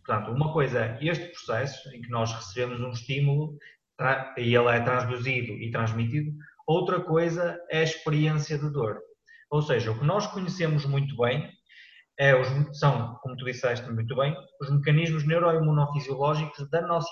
portanto, 0.05 0.31
uma 0.31 0.53
coisa 0.53 0.81
é 0.81 0.99
este 1.01 1.29
processo 1.29 1.89
em 1.95 2.01
que 2.01 2.11
nós 2.11 2.33
recebemos 2.33 2.81
um 2.81 2.91
estímulo 2.91 3.59
e 4.37 4.55
ele 4.55 4.69
é 4.69 4.81
transduzido 4.81 5.53
e 5.55 5.71
transmitido, 5.73 6.33
outra 6.69 7.01
coisa 7.01 7.59
é 7.71 7.81
a 7.81 7.85
experiência 7.85 8.59
de 8.59 8.71
dor. 8.71 8.99
Ou 9.51 9.63
seja, 9.63 9.91
o 9.91 9.99
que 9.99 10.05
nós 10.05 10.27
conhecemos 10.27 10.85
muito 10.85 11.17
bem 11.17 11.49
é 12.19 12.39
os, 12.39 12.79
são, 12.79 13.17
como 13.23 13.37
tu 13.37 13.45
disseste 13.45 13.89
muito 13.91 14.15
bem, 14.15 14.37
os 14.61 14.71
mecanismos 14.71 15.27
neuroimunofisiológicos 15.27 16.69
da 16.71 16.83
nossa. 16.83 17.09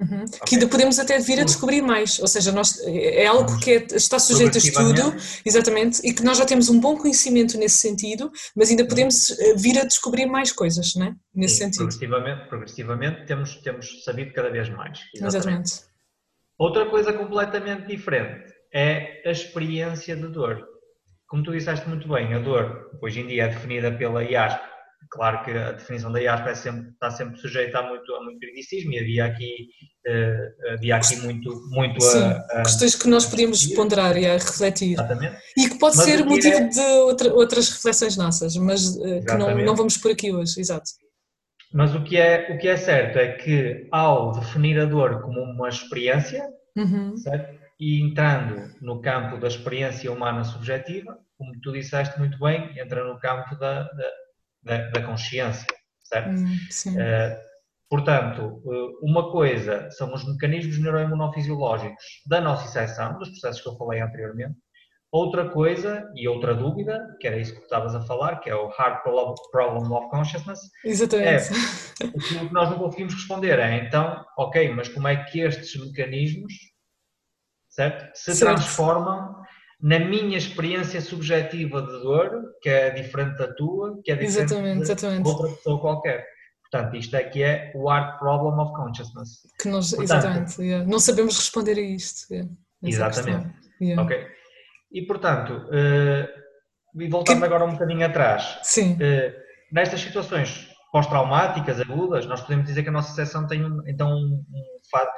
Uhum. 0.00 0.24
Okay. 0.24 0.40
Que 0.46 0.54
ainda 0.56 0.66
podemos 0.66 0.98
até 0.98 1.18
vir 1.18 1.40
a 1.40 1.44
descobrir 1.44 1.82
mais, 1.82 2.18
ou 2.18 2.26
seja, 2.26 2.50
nós, 2.52 2.80
é 2.86 3.26
algo 3.26 3.58
que 3.60 3.70
é, 3.70 3.86
está 3.92 4.18
sujeito 4.18 4.56
a 4.56 4.58
estudo, 4.58 5.14
exatamente, 5.44 6.00
e 6.02 6.12
que 6.12 6.22
nós 6.22 6.38
já 6.38 6.46
temos 6.46 6.70
um 6.70 6.80
bom 6.80 6.96
conhecimento 6.96 7.58
nesse 7.58 7.76
sentido, 7.76 8.32
mas 8.56 8.70
ainda 8.70 8.86
podemos 8.86 9.38
eh, 9.38 9.54
vir 9.54 9.78
a 9.78 9.84
descobrir 9.84 10.26
mais 10.26 10.52
coisas, 10.52 10.94
não 10.94 11.06
é? 11.06 11.14
Nesse 11.34 11.56
Sim, 11.56 11.64
sentido. 11.64 11.78
Progressivamente, 11.88 12.48
progressivamente 12.48 13.26
temos, 13.26 13.56
temos 13.56 14.02
sabido 14.02 14.32
cada 14.32 14.50
vez 14.50 14.70
mais. 14.70 15.00
Exatamente. 15.14 15.36
exatamente. 15.36 15.72
Outra 16.58 16.86
coisa 16.88 17.12
completamente 17.12 17.86
diferente 17.86 18.49
é 18.72 19.22
a 19.26 19.30
experiência 19.30 20.16
de 20.16 20.28
dor. 20.28 20.66
Como 21.28 21.42
tu 21.42 21.52
disseste 21.52 21.88
muito 21.88 22.08
bem, 22.08 22.34
a 22.34 22.38
dor 22.38 22.90
hoje 23.00 23.20
em 23.20 23.26
dia 23.26 23.44
é 23.44 23.48
definida 23.48 23.92
pela 23.92 24.24
IASP 24.24 24.70
Claro 25.08 25.42
que 25.42 25.50
a 25.50 25.72
definição 25.72 26.12
da 26.12 26.20
IASP 26.20 26.48
é 26.48 26.54
sempre, 26.54 26.90
está 26.90 27.10
sempre 27.10 27.40
sujeita 27.40 27.78
a 27.78 27.82
muito, 27.82 28.14
a 28.14 28.22
muito 28.22 28.38
criticismo 28.38 28.92
e 28.92 28.98
havia 28.98 29.24
aqui, 29.24 29.68
uh, 30.06 30.74
havia 30.74 30.96
aqui 30.96 31.16
muito, 31.16 31.50
muito 31.70 32.00
Sim, 32.00 32.18
a, 32.18 32.36
a, 32.52 32.62
questões 32.62 32.94
que 32.94 33.08
nós 33.08 33.26
podíamos 33.26 33.66
ponderar 33.74 34.16
e 34.16 34.26
a 34.26 34.34
refletir. 34.34 34.92
Exatamente. 34.92 35.36
E 35.56 35.68
que 35.68 35.78
pode 35.78 35.96
mas 35.96 36.06
ser 36.06 36.24
motivo 36.24 36.56
é... 36.56 36.68
de 36.68 36.80
outra, 36.80 37.32
outras 37.32 37.70
reflexões 37.70 38.16
nossas, 38.16 38.56
mas 38.56 38.96
uh, 38.96 39.24
que 39.24 39.34
não, 39.34 39.56
não 39.56 39.74
vamos 39.74 39.96
por 39.96 40.12
aqui 40.12 40.30
hoje, 40.32 40.60
exato. 40.60 40.90
Mas 41.72 41.94
o 41.94 42.04
que, 42.04 42.16
é, 42.16 42.52
o 42.52 42.58
que 42.58 42.68
é 42.68 42.76
certo 42.76 43.18
é 43.18 43.32
que 43.32 43.88
ao 43.90 44.32
definir 44.32 44.78
a 44.78 44.84
dor 44.84 45.22
como 45.22 45.40
uma 45.40 45.68
experiência, 45.68 46.44
uhum. 46.76 47.16
certo? 47.16 47.59
E 47.80 48.02
entrando 48.02 48.74
no 48.80 49.00
campo 49.00 49.38
da 49.38 49.48
experiência 49.48 50.12
humana 50.12 50.44
subjetiva, 50.44 51.18
como 51.38 51.58
tu 51.62 51.72
disseste 51.72 52.18
muito 52.18 52.38
bem, 52.38 52.78
entra 52.78 53.04
no 53.04 53.18
campo 53.18 53.56
da, 53.56 53.84
da 53.84 54.10
da, 54.62 55.02
consciência, 55.02 55.66
certo? 56.04 56.38
Hum, 56.38 56.56
uh, 56.88 57.36
portanto, 57.88 58.60
uh, 58.64 58.98
uma 59.02 59.30
coisa 59.30 59.90
são 59.90 60.12
os 60.12 60.26
mecanismos 60.26 60.78
neuroimunofisiológicos 60.78 62.04
da 62.26 62.40
nossa 62.40 62.66
exceção, 62.66 63.18
dos 63.18 63.30
processos 63.30 63.62
que 63.62 63.68
eu 63.68 63.76
falei 63.76 64.00
anteriormente, 64.00 64.56
Outra 65.12 65.50
coisa 65.50 66.08
e 66.14 66.28
outra 66.28 66.54
dúvida, 66.54 67.04
que 67.18 67.26
era 67.26 67.36
isso 67.36 67.52
que 67.56 67.62
estavas 67.62 67.96
a 67.96 68.00
falar, 68.02 68.36
que 68.36 68.48
é 68.48 68.54
o 68.54 68.68
Hard 68.68 69.02
Problem 69.02 69.92
of 69.92 70.08
Consciousness, 70.08 70.60
Exatamente. 70.84 71.52
é 72.00 72.06
o 72.06 72.20
que 72.20 72.54
nós 72.54 72.70
não 72.70 72.78
conseguimos 72.78 73.14
responder 73.14 73.58
é 73.58 73.78
então, 73.78 74.24
ok, 74.38 74.72
mas 74.72 74.88
como 74.88 75.08
é 75.08 75.16
que 75.24 75.40
estes 75.40 75.84
mecanismos 75.84 76.52
certo, 77.70 78.10
se 78.14 78.34
certo. 78.34 78.54
transformam 78.54 79.40
na 79.80 79.98
minha 79.98 80.36
experiência 80.36 81.00
subjetiva 81.00 81.80
de 81.80 81.92
dor, 82.02 82.42
que 82.60 82.68
é 82.68 82.90
diferente 82.90 83.38
da 83.38 83.52
tua, 83.54 83.98
que 84.04 84.12
é 84.12 84.16
diferente 84.16 84.52
exatamente, 84.52 84.76
de 84.76 84.82
exatamente. 84.82 85.28
outra 85.28 85.48
pessoa 85.48 85.80
qualquer. 85.80 86.26
Portanto, 86.70 86.96
isto 86.96 87.16
é 87.16 87.24
que 87.24 87.42
é 87.42 87.72
o 87.74 87.88
Art 87.88 88.18
Problem 88.18 88.60
of 88.60 88.72
Consciousness. 88.74 89.40
Que 89.60 89.68
nós, 89.68 89.90
Portanto, 89.90 90.04
exatamente, 90.04 90.62
yeah. 90.62 90.86
não 90.86 91.00
sabemos 91.00 91.36
responder 91.36 91.78
a 91.78 91.80
isto. 91.80 92.32
Yeah, 92.32 92.50
exatamente. 92.82 93.54
Yeah. 93.80 94.02
Ok. 94.02 94.26
E 94.92 95.02
portanto, 95.06 95.52
uh, 95.52 97.00
e 97.00 97.08
voltando 97.08 97.38
que... 97.38 97.44
agora 97.44 97.64
um 97.64 97.72
bocadinho 97.72 98.04
atrás, 98.04 98.58
Sim. 98.62 98.94
Uh, 98.94 99.32
nestas 99.72 100.00
situações 100.00 100.69
pós-traumáticas, 100.92 101.80
agudas, 101.80 102.26
nós 102.26 102.40
podemos 102.40 102.66
dizer 102.66 102.82
que 102.82 102.88
a 102.88 102.92
nossa 102.92 103.14
sessão 103.14 103.46
tem 103.46 103.64
um, 103.64 103.80
então 103.86 104.10
um, 104.10 104.44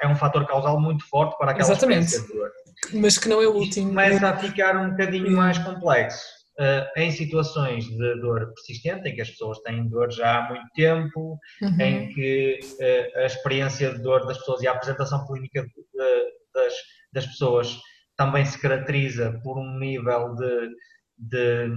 é 0.03 0.09
um 0.09 0.15
fator 0.15 0.47
causal 0.47 0.81
muito 0.81 1.09
forte 1.09 1.37
para 1.39 1.53
aquela 1.53 1.71
Exatamente. 1.71 2.07
experiência 2.07 2.33
de 2.33 2.39
dor 2.39 2.51
mas 2.95 3.19
que 3.19 3.29
não 3.29 3.41
é 3.41 3.47
o 3.47 3.55
último. 3.55 3.89
começa 3.89 4.29
a 4.29 4.37
ficar 4.37 4.77
um 4.77 4.91
bocadinho 4.91 5.31
mais 5.31 5.59
complexo. 5.59 6.43
Uh, 6.59 7.01
em 7.01 7.11
situações 7.11 7.87
de 7.87 8.21
dor 8.21 8.53
persistente, 8.53 9.09
em 9.09 9.15
que 9.15 9.23
as 9.23 9.31
pessoas 9.31 9.59
têm 9.61 9.89
dor 9.89 10.13
já 10.13 10.39
há 10.39 10.49
muito 10.51 10.67
tempo, 10.75 11.39
uhum. 11.63 11.81
em 11.81 12.09
que 12.11 12.61
uh, 12.63 13.21
a 13.21 13.27
experiência 13.27 13.95
de 13.95 14.03
dor 14.03 14.27
das 14.27 14.37
pessoas 14.37 14.63
e 14.63 14.69
a 14.69 14.73
apresentação 14.73 15.27
clínica 15.27 15.63
de, 15.63 15.69
de, 15.69 16.25
das, 16.55 16.75
das 17.15 17.27
pessoas 17.27 17.81
também 18.19 18.45
se 18.45 18.61
caracteriza 18.61 19.41
por 19.43 19.59
um 19.59 19.79
nível 19.79 20.35
de, 20.35 20.69
de 21.17 21.71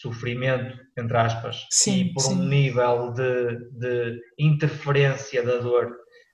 sofrimento, 0.00 0.76
entre 0.96 1.16
aspas, 1.16 1.66
sim, 1.70 2.00
e 2.00 2.12
por 2.12 2.22
sim. 2.22 2.34
um 2.34 2.44
nível 2.44 3.12
de, 3.12 3.56
de 3.78 4.20
interferência 4.38 5.42
da 5.42 5.58
dor 5.58 5.90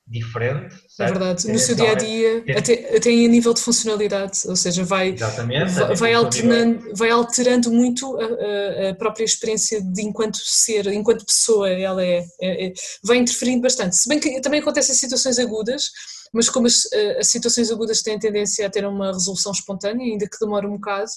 diferente. 0.06 0.74
É 0.74 0.78
certo? 0.88 1.00
É 1.00 1.18
verdade, 1.18 1.48
no 1.50 1.58
seu 1.58 1.74
dia 1.74 1.92
a 1.92 1.94
dia, 1.94 2.44
até, 2.58 2.96
até 2.96 3.10
em 3.10 3.26
nível 3.26 3.54
de 3.54 3.60
funcionalidade, 3.60 4.40
ou 4.46 4.54
seja, 4.54 4.84
vai, 4.84 5.14
vai, 5.14 5.94
vai, 5.96 6.12
alternando, 6.12 6.94
vai 6.94 7.10
alterando 7.10 7.70
muito 7.72 8.18
a, 8.20 8.90
a, 8.90 8.94
própria 8.94 9.24
experiência 9.24 9.80
de 9.80 10.02
enquanto 10.02 10.36
ser, 10.36 10.86
enquanto 10.88 11.24
pessoa, 11.24 11.70
ela 11.70 12.04
é, 12.04 12.22
é, 12.40 12.66
é, 12.66 12.72
vai 13.02 13.16
interferindo 13.16 13.62
bastante. 13.62 13.96
Se 13.96 14.08
bem 14.08 14.20
que 14.20 14.40
também 14.42 14.60
acontece 14.60 14.92
em 14.92 14.94
situações 14.94 15.38
agudas, 15.38 15.90
mas 16.34 16.48
como 16.48 16.66
as, 16.66 16.92
as, 17.18 17.28
situações 17.28 17.70
agudas 17.70 18.02
têm 18.02 18.18
tendência 18.18 18.66
a 18.66 18.70
ter 18.70 18.84
uma 18.84 19.12
resolução 19.12 19.52
espontânea, 19.52 20.04
ainda 20.04 20.28
que 20.28 20.38
demore 20.40 20.66
um 20.66 20.72
bocado, 20.72 21.10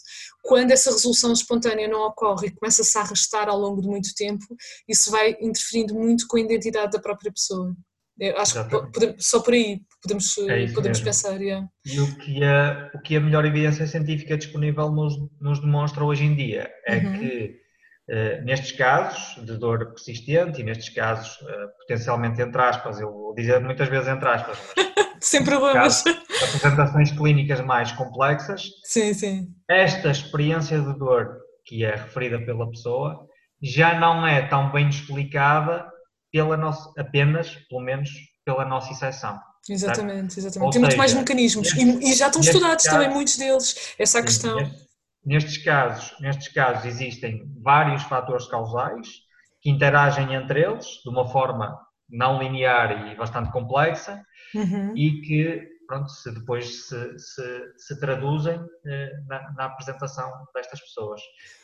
quando 0.44 0.72
essa 0.72 0.92
resolução 0.92 1.34
espontânea 1.34 1.88
não 1.88 2.06
ocorre 2.06 2.48
e 2.48 2.52
começa-se 2.52 2.98
a 2.98 3.02
arrastar 3.02 3.50
ao 3.50 3.60
longo 3.60 3.82
de 3.82 3.88
muito 3.88 4.14
tempo, 4.16 4.46
isso 4.88 5.10
vai 5.10 5.36
interferindo 5.42 5.96
muito 5.96 6.28
com 6.28 6.38
a 6.38 6.42
identidade 6.42 6.92
da 6.92 7.00
própria 7.00 7.32
pessoa. 7.32 7.76
Eu 8.20 8.38
acho 8.38 8.54
Exatamente. 8.54 8.86
que 8.86 8.94
podemos, 8.94 9.28
só 9.28 9.40
por 9.40 9.54
aí 9.54 9.80
podemos, 10.02 10.38
é 10.50 10.72
podemos 10.72 11.00
pensar. 11.02 11.40
Yeah. 11.40 11.68
E 11.86 12.00
o 12.00 12.18
que, 12.18 12.44
a, 12.44 12.92
o 12.96 13.02
que 13.02 13.16
a 13.16 13.20
melhor 13.20 13.46
evidência 13.46 13.86
científica 13.86 14.38
disponível 14.38 14.92
nos, 14.92 15.14
nos 15.40 15.60
demonstra 15.60 16.04
hoje 16.04 16.24
em 16.24 16.36
dia 16.36 16.70
é 16.88 16.98
uhum. 16.98 17.20
que 17.20 17.67
nestes 18.44 18.72
casos 18.72 19.44
de 19.46 19.58
dor 19.58 19.94
persistente 19.94 20.62
e 20.62 20.64
nestes 20.64 20.90
casos 20.90 21.42
uh, 21.42 21.78
potencialmente 21.80 22.42
entre 22.42 22.62
aspas, 22.62 23.00
eu 23.02 23.12
vou 23.12 23.36
dizer 23.36 23.60
muitas 23.60 23.90
vezes 23.90 24.08
entre 24.08 24.30
aspas, 24.30 24.58
mas 24.76 24.88
sem 25.20 25.44
problemas. 25.44 26.04
apresentações 26.42 27.12
clínicas 27.12 27.60
mais 27.62 27.92
complexas, 27.92 28.70
sim, 28.84 29.14
sim. 29.14 29.48
esta 29.70 30.10
experiência 30.10 30.80
de 30.80 30.98
dor 30.98 31.38
que 31.66 31.84
é 31.84 31.96
referida 31.96 32.40
pela 32.40 32.70
pessoa 32.70 33.28
já 33.62 34.00
não 34.00 34.26
é 34.26 34.48
tão 34.48 34.72
bem 34.72 34.88
explicada 34.88 35.86
pela 36.32 36.56
nossa, 36.56 36.90
apenas, 36.98 37.56
pelo 37.70 37.82
menos, 37.82 38.10
pela 38.46 38.64
nossa 38.66 38.92
exceção. 38.92 39.40
Exatamente, 39.70 40.36
certo? 40.36 40.48
exatamente. 40.48 40.72
Tem 40.74 40.82
muito 40.82 40.98
mais 40.98 41.14
mecanismos 41.14 41.74
e, 41.74 42.10
e, 42.10 42.14
já 42.14 42.28
estão 42.28 42.42
estudados 42.42 42.86
caso, 42.86 42.96
também 42.96 43.14
muitos 43.14 43.36
deles, 43.38 43.94
essa 44.00 44.20
a 44.20 44.24
questão. 44.24 44.56
Nestes, 44.56 44.87
nestes, 45.28 45.58
casos, 45.58 46.16
nestes 46.22 46.48
casos 46.48 46.86
existem 46.86 47.46
vários 47.62 48.02
fatores 48.04 48.48
causais 48.48 49.08
que 49.62 49.70
interagem 49.70 50.34
entre 50.34 50.64
eles 50.64 50.86
de 51.04 51.10
uma 51.10 51.28
forma 51.28 51.78
não 52.10 52.42
linear 52.42 53.12
e 53.12 53.16
bastante 53.16 53.52
complexa 53.52 54.24
uhum. 54.56 54.96
e 54.96 55.22
que 55.22 55.68
pronto, 55.86 56.10
se 56.10 56.34
depois 56.34 56.88
se, 56.88 57.20
se, 57.20 57.74
se 57.78 58.00
traduzem 58.00 58.60
eh, 58.86 59.12
na, 59.28 59.52
na, 59.54 59.66
apresentação 59.66 60.32
destas 60.54 60.82
pessoas. 60.82 61.22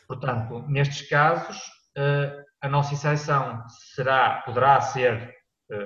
Portanto, 0.08 0.66
nestes 0.68 1.08
casos, 1.10 1.62
eh, 1.98 2.44
a 2.62 2.70
nossa 2.70 2.94
exceção 2.94 3.62
será, 3.94 4.42
poderá 4.46 4.80
ser, 4.80 5.34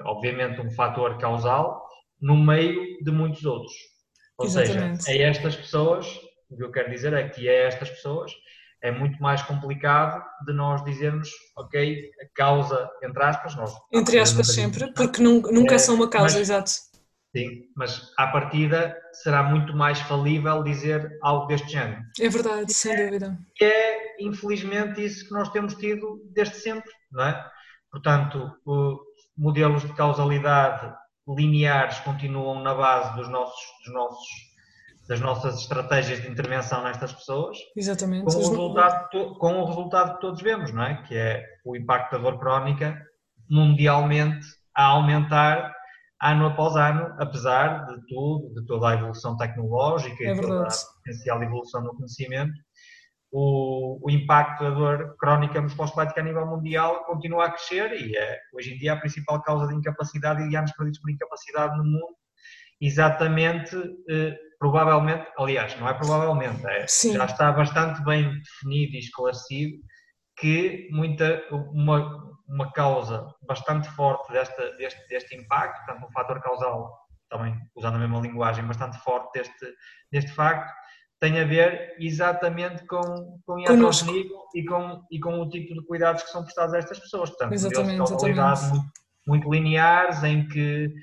obviamente, 0.05 0.61
um 0.61 0.69
fator 0.71 1.17
causal 1.17 1.83
no 2.21 2.37
meio 2.37 3.03
de 3.03 3.11
muitos 3.11 3.43
outros. 3.45 3.73
Ou 4.37 4.45
Exatamente. 4.45 5.03
seja, 5.03 5.23
a 5.23 5.29
estas 5.29 5.55
pessoas, 5.55 6.19
o 6.49 6.57
que 6.57 6.63
eu 6.63 6.71
quero 6.71 6.89
dizer 6.89 7.13
é 7.13 7.27
que 7.27 7.49
a 7.49 7.53
estas 7.53 7.89
pessoas 7.89 8.31
é 8.81 8.91
muito 8.91 9.21
mais 9.21 9.41
complicado 9.41 10.23
de 10.45 10.53
nós 10.53 10.83
dizermos, 10.83 11.29
ok, 11.57 12.11
a 12.21 12.25
causa, 12.35 12.89
entre 13.03 13.23
aspas, 13.23 13.55
nós. 13.55 13.73
Entre 13.91 14.19
aspas, 14.19 14.47
sempre, 14.47 14.93
porque 14.93 15.21
nunca 15.21 15.75
é, 15.75 15.77
são 15.77 15.95
uma 15.95 16.09
causa, 16.09 16.37
mas, 16.37 16.49
exato. 16.49 16.71
Sim, 17.35 17.63
mas 17.75 18.13
à 18.17 18.27
partida 18.27 18.95
será 19.11 19.43
muito 19.43 19.75
mais 19.75 19.99
falível 20.01 20.63
dizer 20.63 21.17
algo 21.21 21.47
deste 21.47 21.69
género. 21.69 22.01
É 22.19 22.29
verdade, 22.29 22.71
sem 22.73 22.95
dúvida. 22.95 23.37
E 23.59 23.65
é, 23.65 24.15
infelizmente, 24.19 25.03
isso 25.03 25.27
que 25.27 25.33
nós 25.33 25.49
temos 25.49 25.75
tido 25.75 26.21
desde 26.33 26.55
sempre, 26.55 26.91
não 27.11 27.23
é? 27.23 27.51
Portanto, 27.91 28.51
modelos 29.37 29.83
de 29.83 29.93
causalidade 29.93 30.93
lineares 31.27 31.99
continuam 31.99 32.61
na 32.61 32.73
base 32.73 33.15
dos 33.15 33.27
nossos, 33.27 33.61
dos 33.83 33.93
nossos, 33.93 34.27
das 35.07 35.21
nossas 35.21 35.59
estratégias 35.61 36.21
de 36.21 36.29
intervenção 36.29 36.83
nestas 36.83 37.13
pessoas. 37.13 37.57
Exatamente. 37.75 38.25
Com 38.25 38.31
o, 38.31 38.37
resultado, 38.37 39.35
com 39.37 39.61
o 39.61 39.65
resultado 39.65 40.15
que 40.15 40.21
todos 40.21 40.41
vemos, 40.41 40.71
não 40.73 40.83
é? 40.83 41.01
Que 41.03 41.15
é 41.15 41.45
o 41.65 41.75
impacto 41.75 42.11
da 42.11 42.17
dor 42.17 42.39
crónica 42.39 43.01
mundialmente 43.49 44.45
a 44.75 44.85
aumentar 44.85 45.73
ano 46.21 46.47
após 46.47 46.75
ano, 46.75 47.15
apesar 47.19 47.85
de 47.85 48.05
tudo, 48.07 48.53
de 48.53 48.65
toda 48.65 48.89
a 48.89 48.93
evolução 48.93 49.37
tecnológica 49.37 50.23
é 50.23 50.33
e 50.33 50.41
toda 50.41 50.63
a 50.63 50.69
potencial 50.97 51.43
evolução 51.43 51.81
no 51.83 51.95
conhecimento, 51.95 52.53
o, 53.31 53.99
o 54.05 54.09
impacto 54.09 54.63
da 54.63 54.69
dor 54.71 55.15
crónica 55.19 55.61
musculoesquelética 55.61 56.21
a 56.21 56.23
nível 56.23 56.45
mundial 56.45 57.05
continua 57.05 57.45
a 57.45 57.51
crescer 57.51 57.91
e 57.93 58.17
é 58.17 58.39
hoje 58.53 58.73
em 58.73 58.77
dia 58.77 58.93
a 58.93 58.97
principal 58.97 59.41
causa 59.41 59.67
de 59.67 59.75
incapacidade 59.75 60.43
e 60.43 60.49
de 60.49 60.55
anos 60.55 60.71
perdidos 60.71 60.99
por 60.99 61.11
incapacidade 61.11 61.77
no 61.77 61.83
mundo, 61.83 62.15
exatamente, 62.81 63.75
eh, 64.09 64.37
provavelmente, 64.59 65.27
aliás, 65.37 65.77
não 65.79 65.87
é 65.87 65.93
provavelmente, 65.93 66.65
é, 66.65 66.85
já 66.87 67.25
está 67.25 67.51
bastante 67.51 68.03
bem 68.03 68.31
definido 68.39 68.95
e 68.95 68.99
esclarecido 68.99 69.77
que 70.37 70.87
muita, 70.91 71.43
uma, 71.51 72.37
uma 72.47 72.71
causa 72.71 73.27
bastante 73.47 73.89
forte 73.89 74.31
desta, 74.31 74.75
deste, 74.77 75.07
deste 75.07 75.35
impacto, 75.35 75.85
portanto 75.85 76.07
um 76.07 76.11
fator 76.11 76.41
causal, 76.41 76.91
também 77.29 77.55
usando 77.75 77.95
a 77.95 77.99
mesma 77.99 78.19
linguagem, 78.19 78.65
bastante 78.65 78.97
forte 78.99 79.31
deste, 79.33 79.65
deste 80.11 80.31
facto, 80.31 80.71
tem 81.19 81.39
a 81.39 81.45
ver 81.45 81.95
exatamente 81.99 82.85
com, 82.85 83.39
com 83.45 83.59
iatrogenigo 83.59 84.35
e 84.53 84.63
com, 84.63 85.03
e 85.11 85.19
com 85.19 85.39
o 85.39 85.49
tipo 85.49 85.73
de 85.73 85.85
cuidados 85.85 86.23
que 86.23 86.29
são 86.29 86.43
prestados 86.43 86.73
a 86.73 86.77
estas 86.77 86.99
pessoas. 86.99 87.29
Portanto, 87.31 87.53
exatamente, 87.53 88.01
exatamente. 88.01 88.69
Muito, 88.69 88.91
muito 89.27 89.51
lineares, 89.51 90.23
em 90.23 90.47
que 90.47 90.93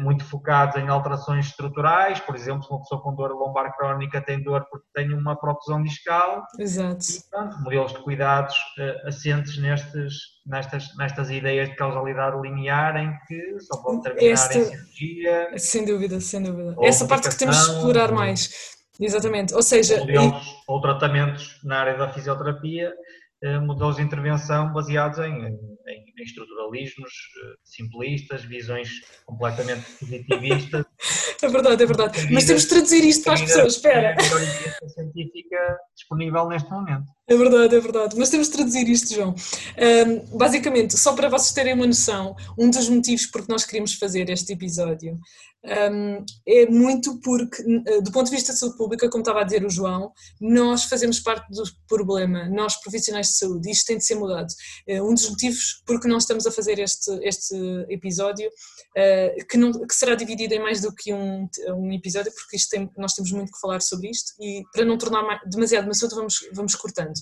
muito 0.00 0.24
focados 0.24 0.76
em 0.76 0.88
alterações 0.88 1.46
estruturais, 1.46 2.18
por 2.20 2.34
exemplo, 2.34 2.64
se 2.64 2.70
uma 2.70 2.80
pessoa 2.80 3.00
com 3.00 3.14
dor 3.14 3.30
lombar 3.30 3.76
crónica 3.76 4.20
tem 4.20 4.42
dor 4.42 4.66
porque 4.70 4.86
tem 4.92 5.14
uma 5.14 5.36
protusão 5.36 5.82
discal. 5.82 6.42
Exato. 6.58 7.04
E, 7.08 7.20
portanto, 7.30 7.62
modelos 7.62 7.92
de 7.92 7.98
cuidados 8.00 8.56
uh, 8.56 9.08
assentes 9.08 9.56
nestes, 9.58 10.14
nestas, 10.44 10.96
nestas 10.96 11.30
ideias 11.30 11.68
de 11.68 11.76
causalidade 11.76 12.40
linear 12.40 12.96
em 12.96 13.16
que 13.26 13.60
só 13.60 13.80
pode 13.80 14.02
terminar 14.02 14.32
Esta, 14.32 14.58
em 14.58 14.64
cirurgia. 14.64 15.48
Sem 15.56 15.84
dúvida, 15.84 16.20
sem 16.20 16.42
dúvida. 16.42 16.74
Essa 16.82 17.06
parte 17.06 17.28
que 17.28 17.38
temos 17.38 17.56
de 17.56 17.62
explorar 17.62 18.10
mais. 18.10 18.76
Exatamente, 19.00 19.54
ou 19.54 19.62
seja... 19.62 20.00
Modelos 20.00 20.44
e... 20.44 20.56
ou 20.66 20.80
tratamentos 20.80 21.60
na 21.62 21.78
área 21.78 21.96
da 21.96 22.08
fisioterapia, 22.08 22.88
eh, 22.88 22.92
modelos 23.60 23.96
de 23.96 24.02
intervenção 24.02 24.72
baseados 24.72 25.18
em, 25.20 25.32
em, 25.32 25.52
em 26.18 26.22
estruturalismos 26.22 27.10
eh, 27.10 27.54
simplistas, 27.62 28.44
visões 28.44 28.88
completamente 29.24 29.84
positivistas. 29.98 30.84
É 31.40 31.46
verdade, 31.46 31.84
é 31.84 31.86
verdade. 31.86 32.32
Mas 32.32 32.46
temos 32.46 32.62
de 32.62 32.68
traduzir 32.68 33.04
isto 33.04 33.22
para 33.22 33.34
as 33.34 33.42
pessoas, 33.42 33.76
espera. 33.76 34.16
A 34.18 34.88
científica 34.88 35.78
disponível 35.94 36.48
neste 36.48 36.68
momento. 36.68 37.04
É 37.28 37.36
verdade, 37.36 37.76
é 37.76 37.80
verdade. 37.80 38.16
Mas 38.18 38.28
temos 38.28 38.48
de 38.48 38.54
traduzir 38.54 38.88
isto, 38.88 39.14
João. 39.14 39.36
Um, 39.78 40.36
basicamente, 40.36 40.98
só 40.98 41.14
para 41.14 41.28
vocês 41.28 41.52
terem 41.52 41.74
uma 41.74 41.86
noção, 41.86 42.34
um 42.58 42.68
dos 42.68 42.88
motivos 42.88 43.26
por 43.26 43.42
que 43.42 43.52
nós 43.52 43.64
queríamos 43.64 43.94
fazer 43.94 44.28
este 44.30 44.52
episódio 44.52 45.16
um, 45.68 46.24
é 46.46 46.66
muito 46.66 47.20
porque, 47.20 47.62
eh, 47.86 48.00
do 48.00 48.10
ponto 48.10 48.26
de 48.26 48.36
vista 48.36 48.52
de 48.52 48.58
saúde 48.58 48.76
pública, 48.76 49.08
como 49.08 49.22
estava 49.22 49.40
a 49.40 49.44
dizer 49.44 49.64
o 49.64 49.70
João, 49.70 50.12
nós 50.40 50.84
fazemos 50.84 51.20
parte 51.20 51.48
do 51.50 51.62
problema, 51.86 52.48
nós 52.48 52.76
profissionais 52.80 53.28
de 53.28 53.34
saúde, 53.34 53.70
isto 53.70 53.86
tem 53.86 53.98
de 53.98 54.04
ser 54.04 54.14
mudado. 54.14 54.48
É 54.86 55.02
um 55.02 55.12
dos 55.12 55.28
motivos 55.28 55.82
por 55.86 56.00
que 56.00 56.08
nós 56.08 56.22
estamos 56.22 56.46
a 56.46 56.50
fazer 56.50 56.78
este, 56.78 57.10
este 57.22 57.54
episódio, 57.88 58.48
uh, 58.48 59.46
que, 59.46 59.56
não, 59.56 59.72
que 59.72 59.94
será 59.94 60.14
dividido 60.14 60.54
em 60.54 60.60
mais 60.60 60.80
do 60.80 60.94
que 60.94 61.12
um, 61.12 61.48
um 61.68 61.92
episódio, 61.92 62.32
porque 62.32 62.56
isto 62.56 62.70
tem, 62.70 62.90
nós 62.96 63.12
temos 63.14 63.30
muito 63.32 63.52
que 63.52 63.60
falar 63.60 63.80
sobre 63.80 64.10
isto 64.10 64.32
e 64.40 64.62
para 64.72 64.84
não 64.84 64.96
tornar 64.96 65.40
demasiado 65.46 65.86
maçudo, 65.86 66.16
vamos, 66.16 66.38
vamos 66.52 66.74
cortando. 66.74 67.14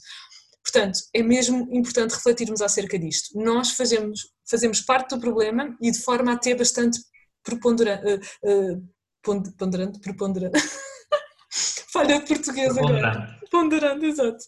Portanto, 0.62 0.98
é 1.14 1.22
mesmo 1.22 1.68
importante 1.72 2.14
refletirmos 2.14 2.60
acerca 2.60 2.98
disto. 2.98 3.38
Nós 3.40 3.70
fazemos, 3.70 4.32
fazemos 4.50 4.80
parte 4.80 5.14
do 5.14 5.20
problema 5.20 5.76
e 5.80 5.92
de 5.92 6.00
forma 6.00 6.32
até 6.32 6.54
bastante 6.56 6.98
preponderante, 7.46 8.04
uh, 8.04 9.30
uh, 9.30 9.52
ponderante, 9.56 10.00
preponderante. 10.00 10.58
Falha 11.92 12.20
portuguesa 12.20 12.80
agora. 12.80 13.38
Ponderante, 13.50 14.04
exato. 14.04 14.44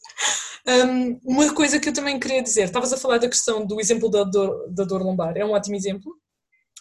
Um, 0.67 1.21
uma 1.25 1.55
coisa 1.55 1.81
que 1.81 1.89
eu 1.89 1.95
também 1.95 2.19
queria 2.21 2.43
dizer, 2.43 2.65
estavas 2.65 2.93
a 2.93 2.99
falar 2.99 3.19
da 3.19 3.29
questão 3.29 3.65
do 3.65 3.81
exemplo 3.81 4.11
da 4.11 4.25
dor, 4.25 4.69
da 4.71 4.85
dor 4.85 5.03
lombar, 5.03 5.35
é 5.37 5.45
um 5.45 5.53
ótimo 5.53 5.77
exemplo, 5.77 6.15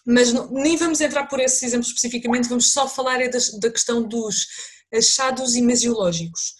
mas 0.06 0.34
não, 0.34 0.50
nem 0.52 0.76
vamos 0.76 1.00
entrar 1.00 1.28
por 1.28 1.40
esse 1.40 1.66
exemplo 1.66 1.88
especificamente, 1.88 2.50
vamos 2.50 2.74
só 2.74 2.88
falar 2.88 3.22
é 3.22 3.30
da, 3.30 3.38
da 3.62 3.72
questão 3.72 4.04
dos 4.04 4.46
achados 4.94 5.56
imasiológicos. 5.56 6.56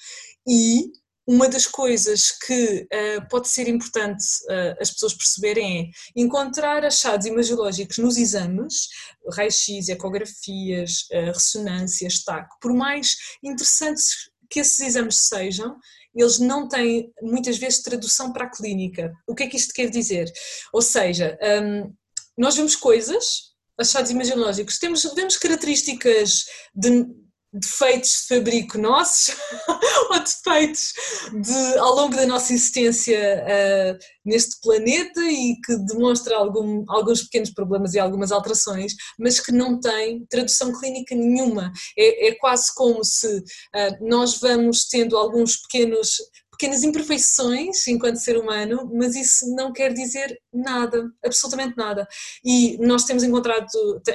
E 0.48 0.92
uma 1.28 1.50
das 1.50 1.68
coisas 1.68 2.32
que 2.32 2.84
uh, 2.84 3.28
pode 3.30 3.50
ser 3.50 3.68
importante 3.68 4.24
uh, 4.46 4.82
as 4.82 4.90
pessoas 4.90 5.14
perceberem 5.14 5.92
é 6.16 6.22
encontrar 6.22 6.86
achados 6.86 7.26
imagiológicos 7.26 7.98
nos 7.98 8.16
exames, 8.18 8.88
raio-x, 9.34 9.90
ecografias, 9.90 11.06
uh, 11.12 11.34
ressonâncias, 11.34 12.24
TAC, 12.24 12.48
por 12.62 12.74
mais 12.74 13.18
interessantes 13.44 14.32
que 14.50 14.62
esses 14.62 14.80
exames 14.80 15.18
sejam, 15.28 15.78
eles 16.16 16.40
não 16.40 16.70
têm 16.70 17.12
muitas 17.22 17.58
vezes 17.58 17.82
tradução 17.82 18.32
para 18.32 18.46
a 18.46 18.50
clínica. 18.50 19.14
O 19.28 19.36
que 19.36 19.44
é 19.44 19.48
que 19.48 19.58
isto 19.58 19.74
quer 19.74 19.90
dizer? 19.90 20.32
Ou 20.72 20.82
seja, 20.82 21.38
um, 21.62 21.94
nós 22.38 22.56
vemos 22.56 22.76
coisas, 22.76 23.52
achados 23.78 24.12
imagiológicos, 24.12 24.80
temos, 24.80 25.04
vemos 25.14 25.36
características 25.36 26.46
de 26.74 27.06
defeitos 27.54 28.10
de 28.10 28.36
fabrico 28.36 28.78
nossos 28.78 29.36
ou 30.12 30.20
defeitos 30.20 30.94
de, 31.42 31.78
ao 31.78 31.96
longo 31.96 32.16
da 32.16 32.26
nossa 32.26 32.54
existência 32.54 33.44
uh, 33.44 33.98
neste 34.26 34.60
planeta 34.62 35.22
e 35.22 35.56
que 35.66 35.76
demonstra 35.86 36.36
algum, 36.36 36.84
alguns 36.88 37.24
pequenos 37.24 37.52
problemas 37.52 37.94
e 37.94 38.00
algumas 38.00 38.32
alterações, 38.32 38.94
mas 39.18 39.40
que 39.40 39.52
não 39.52 39.80
tem 39.80 40.26
tradução 40.30 40.78
clínica 40.78 41.16
nenhuma. 41.16 41.72
É, 41.98 42.28
é 42.28 42.36
quase 42.36 42.74
como 42.76 43.04
se 43.04 43.38
uh, 43.38 44.08
nós 44.08 44.40
vamos 44.40 44.88
tendo 44.88 45.18
alguns 45.18 45.58
pequenos 45.58 46.18
pequenas 46.58 46.84
imperfeições 46.84 47.88
enquanto 47.88 48.18
ser 48.18 48.36
humano, 48.36 48.90
mas 48.92 49.16
isso 49.16 49.46
não 49.56 49.72
quer 49.72 49.94
dizer 49.94 50.36
nada, 50.52 51.08
absolutamente 51.24 51.78
nada. 51.78 52.08
E 52.44 52.80
nós 52.80 53.04
temos 53.04 53.24
encontrado 53.24 53.68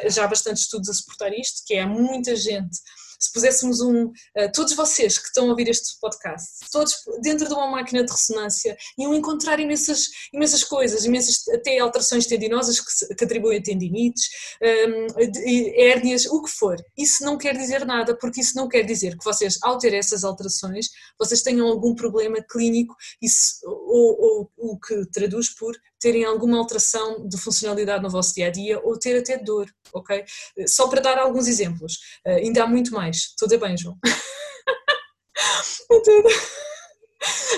já 0.08 0.26
bastante 0.26 0.56
estudos 0.56 0.88
a 0.88 0.92
suportar 0.92 1.32
isto, 1.32 1.62
que 1.64 1.74
é 1.74 1.86
muita 1.86 2.34
gente 2.34 2.80
se 3.22 3.32
puséssemos 3.32 3.80
um, 3.80 4.06
uh, 4.06 4.52
todos 4.52 4.74
vocês 4.74 5.16
que 5.16 5.26
estão 5.26 5.46
a 5.46 5.50
ouvir 5.50 5.68
este 5.68 5.98
podcast, 6.00 6.68
todos 6.72 6.94
dentro 7.22 7.46
de 7.46 7.54
uma 7.54 7.70
máquina 7.70 8.04
de 8.04 8.10
ressonância, 8.10 8.76
iam 8.98 9.14
encontrar 9.14 9.60
imensas, 9.60 10.08
imensas 10.34 10.64
coisas, 10.64 11.04
imensas 11.04 11.46
até 11.48 11.78
alterações 11.78 12.26
tendinosas 12.26 12.80
que, 12.80 13.14
que 13.14 13.24
atribuem 13.24 13.58
a 13.58 13.62
tendinites, 13.62 14.24
um, 14.60 15.20
ehm, 15.20 15.72
hérnias, 15.76 16.26
o 16.26 16.42
que 16.42 16.50
for. 16.50 16.76
Isso 16.98 17.24
não 17.24 17.38
quer 17.38 17.56
dizer 17.56 17.86
nada, 17.86 18.16
porque 18.16 18.40
isso 18.40 18.56
não 18.56 18.68
quer 18.68 18.82
dizer 18.82 19.16
que 19.16 19.24
vocês, 19.24 19.56
ao 19.62 19.78
ter 19.78 19.94
essas 19.94 20.24
alterações, 20.24 20.88
vocês 21.16 21.42
tenham 21.42 21.68
algum 21.68 21.94
problema 21.94 22.44
clínico, 22.50 22.96
isso, 23.22 23.60
ou, 23.64 24.50
ou 24.58 24.72
o 24.72 24.80
que 24.80 25.06
traduz 25.12 25.54
por 25.54 25.72
terem 26.02 26.24
alguma 26.24 26.58
alteração 26.58 27.26
de 27.26 27.38
funcionalidade 27.38 28.02
no 28.02 28.10
vosso 28.10 28.34
dia 28.34 28.48
a 28.48 28.50
dia 28.50 28.80
ou 28.82 28.98
ter 28.98 29.18
até 29.18 29.38
dor, 29.38 29.66
ok? 29.94 30.24
Só 30.66 30.88
para 30.88 31.00
dar 31.00 31.18
alguns 31.18 31.46
exemplos, 31.46 31.94
uh, 32.26 32.30
ainda 32.30 32.64
há 32.64 32.66
muito 32.66 32.92
mais. 32.92 33.34
A 33.40 33.46
dizer 33.46 33.58
bem, 33.58 33.78
João? 33.78 33.96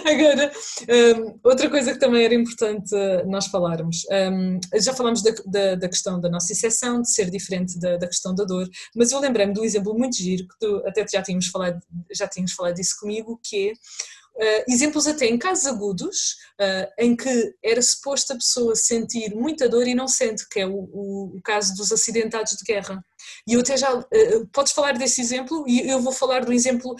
Agora, 0.04 0.52
um, 1.18 1.40
outra 1.42 1.70
coisa 1.70 1.94
que 1.94 1.98
também 1.98 2.24
era 2.24 2.34
importante 2.34 2.94
nós 3.26 3.46
falarmos, 3.46 4.04
um, 4.30 4.60
já 4.78 4.92
falámos 4.92 5.22
da, 5.22 5.30
da, 5.46 5.74
da, 5.76 5.88
questão 5.88 6.20
da 6.20 6.28
nossa 6.28 6.52
exceção, 6.52 7.00
de 7.00 7.10
ser 7.10 7.30
diferente 7.30 7.78
da, 7.78 7.96
da 7.96 8.06
questão 8.06 8.34
da 8.34 8.44
dor, 8.44 8.68
mas 8.94 9.10
eu 9.10 9.20
lembrei-me 9.20 9.54
do 9.54 9.64
exemplo 9.64 9.96
muito 9.96 10.16
giro, 10.16 10.46
que 10.46 10.58
tu 10.60 10.82
até 10.86 11.06
já 11.10 11.22
tínhamos 11.22 11.46
falado, 11.46 11.80
já 12.14 12.28
tínhamos 12.28 12.52
falado 12.52 12.74
disso 12.74 12.96
comigo, 13.00 13.40
que 13.42 13.70
é 13.70 13.72
Uh, 14.36 14.64
exemplos 14.68 15.06
até 15.06 15.26
em 15.26 15.38
casos 15.38 15.64
agudos, 15.66 16.38
uh, 16.60 16.90
em 16.98 17.14
que 17.14 17.54
era 17.62 17.80
suposto 17.80 18.32
a 18.32 18.36
pessoa 18.36 18.74
sentir 18.74 19.32
muita 19.34 19.68
dor 19.68 19.86
e 19.86 19.94
não 19.94 20.08
sente, 20.08 20.48
que 20.48 20.58
é 20.60 20.66
o, 20.66 20.88
o, 20.92 21.36
o 21.36 21.42
caso 21.42 21.74
dos 21.76 21.92
acidentados 21.92 22.56
de 22.56 22.64
guerra. 22.64 23.04
E 23.46 23.54
eu 23.54 23.60
até 23.60 23.76
já, 23.76 23.94
uh, 23.94 24.46
podes 24.52 24.72
falar 24.72 24.92
desse 24.92 25.20
exemplo 25.20 25.64
e 25.66 25.88
eu 25.88 26.00
vou 26.00 26.12
falar 26.12 26.44
do 26.44 26.52
exemplo 26.52 26.94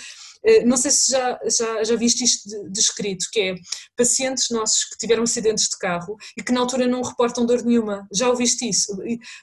eh, 0.44 0.64
não 0.64 0.76
sei 0.76 0.90
se 0.90 1.10
já, 1.10 1.40
já, 1.46 1.84
já 1.84 1.96
viste 1.96 2.22
isto 2.22 2.68
descrito, 2.70 3.26
que 3.32 3.40
é 3.40 3.54
pacientes 3.96 4.50
nossos 4.50 4.84
que 4.84 4.98
tiveram 4.98 5.22
acidentes 5.22 5.68
de 5.68 5.78
carro 5.78 6.16
e 6.37 6.42
que 6.42 6.52
na 6.52 6.60
altura 6.60 6.87
não 6.87 7.02
reportam 7.02 7.46
dor 7.46 7.64
nenhuma. 7.64 8.06
Já 8.12 8.28
ouviste 8.28 8.68
isso? 8.68 8.94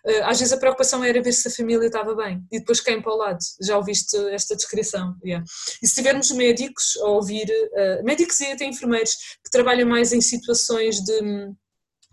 Eh, 0.05 0.21
às 0.21 0.39
vezes 0.39 0.53
a 0.53 0.57
preocupação 0.57 1.03
era 1.03 1.21
ver 1.21 1.33
se 1.33 1.47
a 1.47 1.51
família 1.51 1.87
estava 1.87 2.15
bem 2.15 2.43
e 2.51 2.59
depois 2.59 2.79
quem 2.79 3.01
para 3.01 3.13
o 3.13 3.17
lado. 3.17 3.39
Já 3.61 3.77
ouviste 3.77 4.15
esta 4.31 4.55
descrição? 4.55 5.15
Yeah. 5.25 5.43
E 5.81 5.87
se 5.87 5.95
tivermos 5.95 6.29
médicos 6.31 6.97
a 7.01 7.07
ouvir, 7.07 7.49
uh, 7.49 8.03
médicos 8.03 8.39
e 8.39 8.51
até 8.51 8.65
enfermeiros 8.65 9.11
que 9.43 9.49
trabalham 9.51 9.87
mais 9.87 10.13
em 10.13 10.21
situações 10.21 10.97
de 10.97 11.51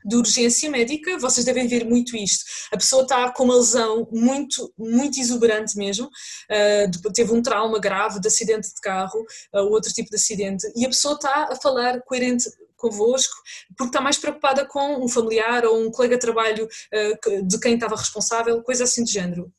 de 0.04 0.16
urgência 0.16 0.70
médica, 0.70 1.18
vocês 1.18 1.44
devem 1.44 1.66
ver 1.66 1.84
muito 1.84 2.16
isto. 2.16 2.44
A 2.72 2.76
pessoa 2.76 3.02
está 3.02 3.30
com 3.30 3.44
uma 3.44 3.56
lesão 3.56 4.08
muito, 4.10 4.72
muito 4.78 5.20
exuberante 5.20 5.76
mesmo, 5.76 6.06
uh, 6.06 7.12
teve 7.12 7.32
um 7.32 7.42
trauma 7.42 7.78
grave 7.78 8.20
de 8.20 8.28
acidente 8.28 8.68
de 8.68 8.80
carro 8.80 9.20
uh, 9.54 9.58
ou 9.58 9.72
outro 9.72 9.92
tipo 9.92 10.10
de 10.10 10.16
acidente, 10.16 10.66
e 10.76 10.84
a 10.84 10.88
pessoa 10.88 11.14
está 11.14 11.48
a 11.50 11.56
falar 11.56 12.00
coerente 12.02 12.48
convosco, 12.76 13.34
porque 13.76 13.90
está 13.90 14.00
mais 14.00 14.18
preocupada 14.18 14.64
com 14.64 15.04
um 15.04 15.08
familiar 15.08 15.64
ou 15.64 15.84
um 15.84 15.90
colega 15.90 16.14
de 16.14 16.20
trabalho 16.20 16.64
uh, 16.66 17.46
de 17.46 17.60
quem 17.60 17.74
estava 17.74 17.96
responsável, 17.96 18.62
coisa 18.62 18.84
assim 18.84 19.02
de 19.04 19.12
género 19.12 19.52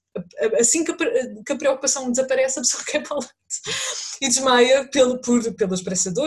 assim 0.60 0.84
que 0.84 0.91
a, 0.91 0.95
que 1.45 1.54
a, 1.54 1.56
preocupação 1.56 2.10
desaparece, 2.12 2.60
a 2.60 2.62
pessoa 2.62 2.84
quer 2.86 3.04
lado 3.10 3.28
e 4.22 4.28
desmaia 4.28 4.88
pelo, 4.92 5.20
por, 5.22 5.42
pela 5.56 5.76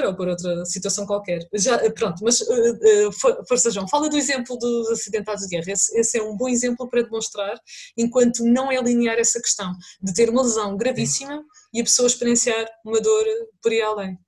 ou 0.07 0.17
por 0.17 0.29
outra 0.29 0.65
situação 0.65 1.07
qualquer. 1.07 1.47
Já, 1.55 1.79
pronto, 1.93 2.23
mas 2.23 2.41
uh, 2.41 3.09
uh, 3.09 3.47
Força 3.49 3.71
João, 3.71 3.89
fala 3.89 4.09
do 4.09 4.17
exemplo 4.17 4.57
dos 4.59 4.91
acidentados 4.91 5.43
de 5.43 5.57
guerra. 5.57 5.73
Esse, 5.73 5.99
esse, 5.99 6.19
é 6.19 6.23
um 6.23 6.37
bom 6.37 6.49
exemplo 6.49 6.89
para 6.89 7.03
demonstrar, 7.03 7.55
enquanto 7.97 8.45
não 8.45 8.71
é 8.71 8.81
linear 8.81 9.19
essa 9.19 9.41
questão 9.41 9.73
de 10.03 10.13
ter 10.15 10.29
uma 10.29 10.43
lesão 10.43 10.77
gravíssima 10.77 11.43
e 11.73 11.81
a 11.81 11.85
pessoa 11.85 12.07
experienciar 12.07 12.67
uma 12.85 13.01
dor 13.01 13.25
por 13.63 13.73
ir 13.73 13.83
além. 13.83 14.19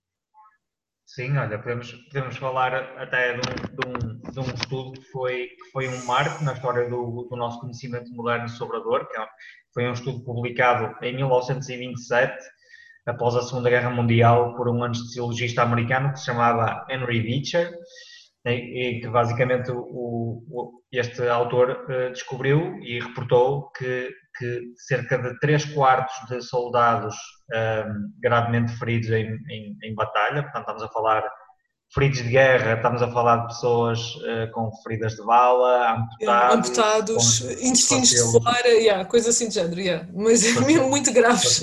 Sim, 1.15 1.37
olha, 1.37 1.57
podemos, 1.59 1.93
podemos 1.93 2.37
falar 2.39 2.75
até 2.99 3.35
de 3.35 3.39
um, 3.39 3.55
de 3.55 3.87
um, 3.87 4.33
de 4.33 4.41
um 4.41 4.53
estudo 4.53 4.93
que 4.93 5.13
foi, 5.13 5.47
que 5.47 5.71
foi 5.71 5.87
um 5.87 6.05
marco 6.07 6.43
na 6.43 6.55
história 6.55 6.91
do, 6.91 7.29
do 7.31 7.37
nosso 7.37 7.61
conhecimento 7.61 8.13
moderno 8.13 8.49
sobre 8.49 8.79
a 8.79 8.81
dor, 8.81 9.07
que 9.07 9.17
é, 9.17 9.25
foi 9.73 9.89
um 9.89 9.93
estudo 9.93 10.25
publicado 10.25 10.93
em 11.05 11.15
1927, 11.15 12.37
após 13.07 13.35
a 13.37 13.43
Segunda 13.43 13.71
Guerra 13.71 13.91
Mundial, 13.91 14.55
por 14.57 14.69
um 14.69 14.83
anestesiologista 14.83 15.63
americano 15.63 16.13
que 16.13 16.21
se 16.21 16.27
chamava 16.27 16.87
Henry 16.89 17.21
Beecher, 17.21 17.71
e 18.47 19.01
que 19.01 19.09
basicamente 19.09 19.71
o, 19.71 20.43
o, 20.51 20.83
este 20.93 21.27
autor 21.29 21.87
eh, 21.89 22.11
descobriu 22.11 22.79
e 22.83 23.01
reportou 23.01 23.71
que, 23.71 24.11
que 24.39 24.61
cerca 24.77 25.19
de 25.19 25.39
3 25.41 25.65
quartos 25.73 26.15
de 26.29 26.43
soldados 26.43 27.15
um, 27.53 27.57
ehm, 27.57 28.11
gravemente 28.21 28.73
feridos 28.73 29.09
em, 29.11 29.35
em, 29.51 29.77
em, 29.83 29.95
batalha, 29.95 30.43
portanto 30.43 30.61
estamos 30.61 30.83
a 30.83 30.89
falar 30.89 31.25
feridos 31.93 32.23
de 32.23 32.29
guerra, 32.29 32.75
estamos 32.75 33.03
a 33.03 33.11
falar 33.11 33.39
de 33.39 33.47
pessoas 33.49 34.17
uh, 34.17 34.51
com 34.53 34.71
feridas 34.83 35.15
de 35.15 35.25
bala, 35.25 35.95
amputados, 35.95 36.55
amputados 36.55 37.41
intestinos 37.63 38.11
de 38.11 38.33
fora, 38.33 38.69
yeah, 38.69 39.05
coisa 39.05 39.31
assim 39.31 39.49
de 39.49 39.55
género, 39.55 39.81
yeah. 39.81 40.09
mas 40.15 40.45
é 40.45 40.61
mesmo 40.67 40.89
muito 40.89 41.13
graves. 41.13 41.63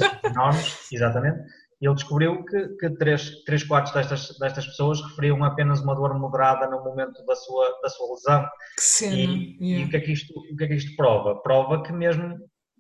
Exatamente 0.92 1.42
ele 1.82 1.96
descobriu 1.96 2.46
que, 2.46 2.68
que 2.78 2.90
três, 2.92 3.44
três 3.44 3.64
quartos 3.64 3.92
destas, 3.92 4.38
destas 4.38 4.68
pessoas 4.68 5.02
referiam 5.02 5.44
apenas 5.44 5.82
uma 5.82 5.96
dor 5.96 6.14
moderada 6.14 6.68
no 6.68 6.84
momento 6.84 7.26
da 7.26 7.36
sua, 7.36 7.80
da 7.82 7.90
sua 7.90 8.14
lesão. 8.14 8.48
Que 8.78 8.84
cena. 8.84 9.16
E, 9.16 9.58
yeah. 9.60 9.84
e 9.84 9.86
o, 9.86 9.90
que 9.90 9.98
é 9.98 10.00
que 10.00 10.12
isto, 10.12 10.32
o 10.32 10.56
que 10.56 10.64
é 10.64 10.68
que 10.68 10.76
isto 10.76 10.96
prova? 10.96 11.42
Prova 11.42 11.82
que 11.82 11.92
mesmo, 11.92 12.38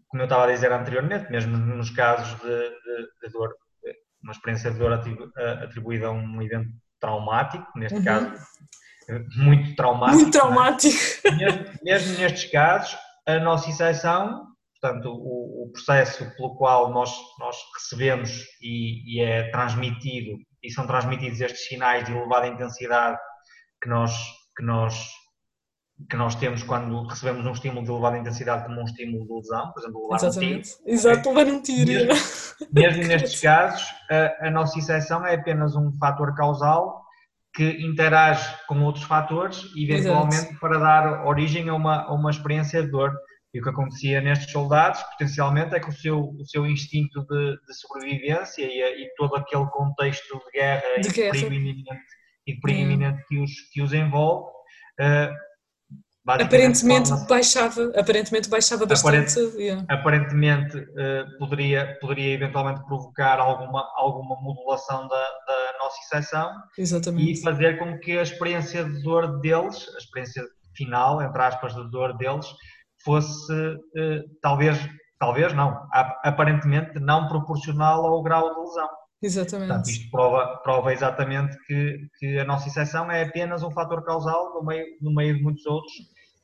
como 0.07 0.21
eu 0.21 0.25
estava 0.25 0.45
a 0.45 0.53
dizer 0.53 0.71
anteriormente, 0.71 1.31
mesmo 1.31 1.57
nos 1.57 1.89
casos 1.89 2.39
de, 2.41 2.47
de, 2.47 3.07
de 3.23 3.31
dor, 3.33 3.55
uma 4.23 4.33
experiência 4.33 4.69
de 4.69 4.77
dor 4.77 4.93
atribuída 5.63 6.05
a 6.05 6.11
um 6.11 6.39
evento 6.39 6.69
traumático, 7.01 7.67
neste 7.75 7.97
uhum. 7.97 8.03
caso, 8.05 8.33
muito 9.35 9.75
traumático. 9.75 10.21
Muito 10.21 10.37
é? 10.37 10.39
traumático. 10.39 10.97
Mesmo, 11.35 11.65
mesmo 11.83 12.17
nestes 12.19 12.51
casos, 12.51 12.97
a 13.27 13.39
nossa 13.39 13.69
exceção 13.69 14.51
portanto, 14.81 15.09
o, 15.09 15.65
o, 15.65 15.71
processo 15.71 16.35
pelo 16.35 16.55
qual 16.55 16.91
nós, 16.91 17.13
nós 17.39 17.55
recebemos 17.75 18.45
e, 18.61 19.15
e, 19.15 19.21
é 19.21 19.51
transmitido, 19.51 20.37
e 20.63 20.71
são 20.71 20.87
transmitidos 20.87 21.39
estes 21.39 21.67
sinais 21.67 22.03
de 22.03 22.11
elevada 22.11 22.47
intensidade 22.47 23.17
que 23.81 23.87
nós, 23.87 24.11
que 24.57 24.65
nós, 24.65 25.07
que 26.09 26.15
nós 26.15 26.35
temos 26.35 26.63
quando 26.63 27.05
recebemos 27.07 27.45
um 27.45 27.51
estímulo 27.51 27.83
de 27.83 27.91
elevada 27.91 28.17
intensidade 28.17 28.65
como 28.65 28.81
um 28.81 28.85
estímulo 28.85 29.25
de 29.25 29.33
lesão, 29.33 29.71
por 29.71 29.79
exemplo, 29.81 30.01
levar 30.03 30.15
Exatamente. 30.15 30.57
um 30.57 30.61
tiro. 30.61 30.89
Exato, 30.93 31.29
levar 31.29 31.51
um 31.51 31.61
tiro. 31.61 31.91
Mesmo, 31.91 32.13
mesmo 32.71 33.03
nestes 33.03 33.41
casos, 33.41 33.83
a, 34.09 34.47
a 34.47 34.51
nossa 34.51 34.77
exceção 34.79 35.25
é 35.25 35.35
apenas 35.35 35.75
um 35.75 35.91
fator 35.97 36.33
causal 36.35 37.01
que 37.53 37.85
interage 37.85 38.55
com 38.67 38.81
outros 38.81 39.03
fatores, 39.03 39.63
eventualmente 39.75 40.35
Exato. 40.35 40.59
para 40.59 40.77
dar 40.77 41.25
origem 41.25 41.67
a 41.69 41.73
uma, 41.73 42.03
a 42.03 42.13
uma 42.13 42.29
experiência 42.31 42.81
de 42.81 42.89
dor. 42.89 43.13
E 43.53 43.59
o 43.59 43.63
que 43.63 43.69
acontecia 43.69 44.21
nestes 44.21 44.49
soldados, 44.49 45.03
potencialmente, 45.03 45.75
é 45.75 45.79
que 45.79 45.89
o 45.89 45.91
seu, 45.91 46.21
o 46.21 46.45
seu 46.45 46.65
instinto 46.65 47.25
de, 47.27 47.57
de 47.67 47.73
sobrevivência 47.73 48.63
e, 48.63 49.03
e, 49.03 49.13
todo 49.17 49.35
aquele 49.35 49.65
contexto 49.65 50.39
de 50.39 50.51
guerra, 50.57 51.01
de 51.01 51.09
e, 51.09 51.11
guerra. 51.11 51.31
Perigo 51.31 51.53
iminente, 51.53 52.01
e 52.47 52.55
perigo 52.61 52.79
hum. 52.79 52.83
iminente 52.83 53.25
que 53.27 53.37
os, 53.39 53.51
que 53.73 53.81
os 53.81 53.91
envolve, 53.91 54.49
uh, 55.01 55.33
aparentemente 56.27 57.11
baixava, 57.27 57.91
aparentemente 57.95 58.49
baixava 58.49 58.85
bastante. 58.85 59.39
Aparent, 59.39 59.55
yeah. 59.57 59.85
Aparentemente 59.89 60.77
uh, 60.77 61.37
poderia, 61.39 61.97
poderia 61.99 62.33
eventualmente 62.33 62.85
provocar 62.85 63.39
alguma, 63.39 63.87
alguma 63.95 64.35
modulação 64.41 65.07
da, 65.07 65.23
da 65.47 65.77
nossa 65.79 65.97
exceção 66.03 66.51
Exatamente. 66.77 67.31
e 67.31 67.41
fazer 67.41 67.79
com 67.79 67.97
que 67.99 68.17
a 68.17 68.21
experiência 68.21 68.83
de 68.83 69.01
dor 69.01 69.39
deles, 69.39 69.87
a 69.95 69.97
experiência 69.97 70.43
final, 70.75 71.21
entre 71.21 71.41
aspas, 71.41 71.73
de 71.73 71.89
dor 71.89 72.15
deles, 72.17 72.45
fosse 73.03 73.53
uh, 73.53 74.21
talvez, 74.41 74.77
talvez 75.19 75.53
não, 75.53 75.75
aparentemente 76.23 76.99
não 76.99 77.27
proporcional 77.27 78.05
ao 78.05 78.21
grau 78.21 78.53
de 78.53 78.59
lesão. 78.59 78.89
Exatamente. 79.21 79.67
Portanto, 79.67 79.89
isto 79.89 80.11
prova, 80.11 80.57
prova 80.63 80.93
exatamente 80.93 81.55
que, 81.65 82.07
que 82.17 82.39
a 82.39 82.45
nossa 82.45 82.67
exceção 82.67 83.11
é 83.11 83.23
apenas 83.23 83.61
um 83.61 83.71
fator 83.71 84.03
causal 84.03 84.53
no 84.55 84.65
meio, 84.65 84.85
no 84.99 85.13
meio 85.13 85.35
de 85.35 85.43
muitos 85.43 85.65
outros 85.65 85.93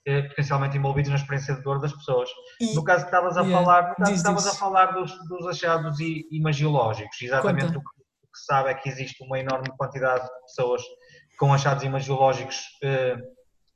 eh, 0.05 0.21
potencialmente 0.21 0.77
envolvidos 0.77 1.09
na 1.09 1.17
experiência 1.17 1.55
de 1.55 1.61
dor 1.63 1.81
das 1.81 1.91
pessoas. 1.91 2.29
E, 2.61 2.73
no 2.75 2.83
caso 2.83 3.01
que 3.01 3.07
estavas 3.07 3.35
a 3.35 3.41
yeah, 3.41 3.59
falar, 3.59 3.89
no 3.89 3.95
caso 3.95 4.11
diz, 4.11 4.19
estavas 4.19 4.43
diz. 4.43 4.53
a 4.53 4.55
falar 4.55 4.85
dos, 4.93 5.27
dos 5.27 5.47
achados 5.47 5.99
imagiológicos, 6.31 7.21
exatamente 7.21 7.75
o 7.77 7.81
que, 7.81 7.87
o 7.87 8.31
que, 8.31 8.39
se 8.39 8.45
sabe 8.45 8.69
é 8.69 8.73
que 8.73 8.87
existe 8.87 9.23
uma 9.23 9.39
enorme 9.39 9.67
quantidade 9.75 10.23
de 10.23 10.41
pessoas 10.43 10.81
com 11.37 11.53
achados 11.53 11.83
imagiológicos 11.83 12.57
eh, 12.83 13.17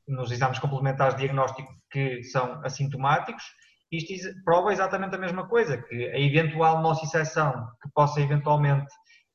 nos 0.08 0.30
exames 0.30 0.58
complementares 0.58 1.14
de 1.14 1.20
diagnóstico 1.20 1.70
que 1.90 2.22
são 2.22 2.60
assintomáticos, 2.64 3.44
isto 3.92 4.30
prova 4.44 4.72
exatamente 4.72 5.14
a 5.14 5.18
mesma 5.18 5.46
coisa, 5.48 5.78
que 5.78 6.06
a 6.08 6.18
eventual 6.18 6.80
nossa 6.82 7.04
exceção 7.04 7.52
que 7.82 7.90
possa 7.94 8.20
eventualmente 8.20 8.86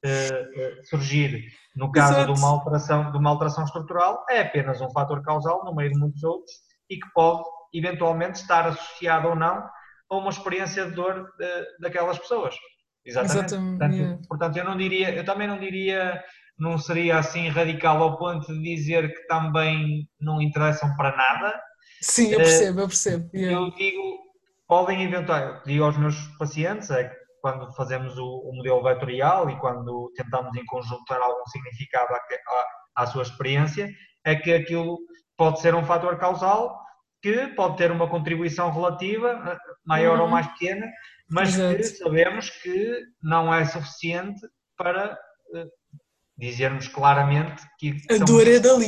uh, 0.06 0.86
surgir 0.90 1.44
no 1.76 1.92
caso 1.92 2.26
de 2.26 2.40
uma, 2.40 2.50
alteração, 2.50 3.12
de 3.12 3.18
uma 3.18 3.30
alteração 3.30 3.64
estrutural 3.64 4.26
é 4.30 4.42
apenas 4.42 4.82
um 4.82 4.90
fator 4.90 5.22
causal 5.22 5.64
no 5.64 5.76
meio 5.76 5.92
de 5.92 6.00
muitos 6.00 6.24
outros 6.24 6.52
e 6.90 6.98
que 6.98 7.08
pode 7.14 7.44
eventualmente 7.74 8.42
estar 8.42 8.66
associado 8.66 9.30
ou 9.30 9.36
não 9.36 9.64
a 10.10 10.16
uma 10.16 10.30
experiência 10.30 10.86
de 10.86 10.92
dor 10.92 11.22
uh, 11.22 11.82
daquelas 11.82 12.18
pessoas. 12.18 12.56
Exatamente. 13.06 13.54
Exatamente. 13.54 13.78
Portanto, 13.78 13.94
yeah. 13.94 14.22
portanto, 14.28 14.58
eu 14.58 14.66
não 14.66 14.78
diria, 14.78 15.16
eu 15.16 15.24
também 15.24 15.48
não 15.48 15.60
diria 15.60 16.24
não 16.58 16.78
seria 16.78 17.20
assim 17.20 17.50
radical 17.50 18.02
ao 18.02 18.18
ponto 18.18 18.48
de 18.48 18.62
dizer 18.62 19.14
que 19.14 19.28
também 19.28 20.10
não 20.20 20.42
interessam 20.42 20.96
para 20.96 21.16
nada. 21.16 21.62
Sim, 22.02 22.32
eu 22.32 22.38
percebo, 22.38 22.80
eu 22.82 22.88
percebo. 22.88 23.30
Yeah. 23.34 23.58
Eu 23.58 23.72
digo, 23.72 24.18
podem 24.68 25.04
eventualmente, 25.04 25.62
digo 25.66 25.84
aos 25.84 25.98
meus 25.98 26.16
pacientes, 26.38 26.90
é 26.92 27.06
que 27.06 27.16
quando 27.42 27.72
fazemos 27.74 28.18
o, 28.18 28.26
o, 28.26 28.56
modelo 28.56 28.84
vetorial 28.84 29.50
e 29.50 29.58
quando 29.60 30.12
tentamos 30.16 30.56
em 30.56 30.66
conjunto 30.66 31.04
dar 31.08 31.22
algum 31.22 31.46
significado 31.48 32.14
à, 32.14 32.18
à, 32.18 33.04
à 33.04 33.08
sua 33.08 33.24
experiência, 33.24 33.90
é 34.26 34.36
que 34.36 34.54
aquilo 34.54 34.98
pode 35.38 35.62
ser 35.62 35.74
um 35.76 35.86
fator 35.86 36.18
causal 36.18 36.78
que 37.22 37.48
pode 37.50 37.78
ter 37.78 37.92
uma 37.92 38.10
contribuição 38.10 38.72
relativa, 38.72 39.30
eh, 39.30 39.58
maior 39.86 40.18
uhum. 40.18 40.26
ou 40.26 40.30
mais 40.30 40.48
pequena, 40.48 40.86
mas 41.30 41.56
Exato. 41.56 41.78
que 41.78 41.84
sabemos 41.84 42.50
que 42.50 43.04
não 43.24 43.54
é 43.54 43.66
suficiente 43.66 44.40
para 44.78 45.18
eh, 45.56 45.66
dizermos 46.38 46.88
claramente 46.88 47.64
que 47.80 47.98
a 48.10 48.24
dor 48.24 48.48
é 48.48 48.60
dali. 48.60 48.88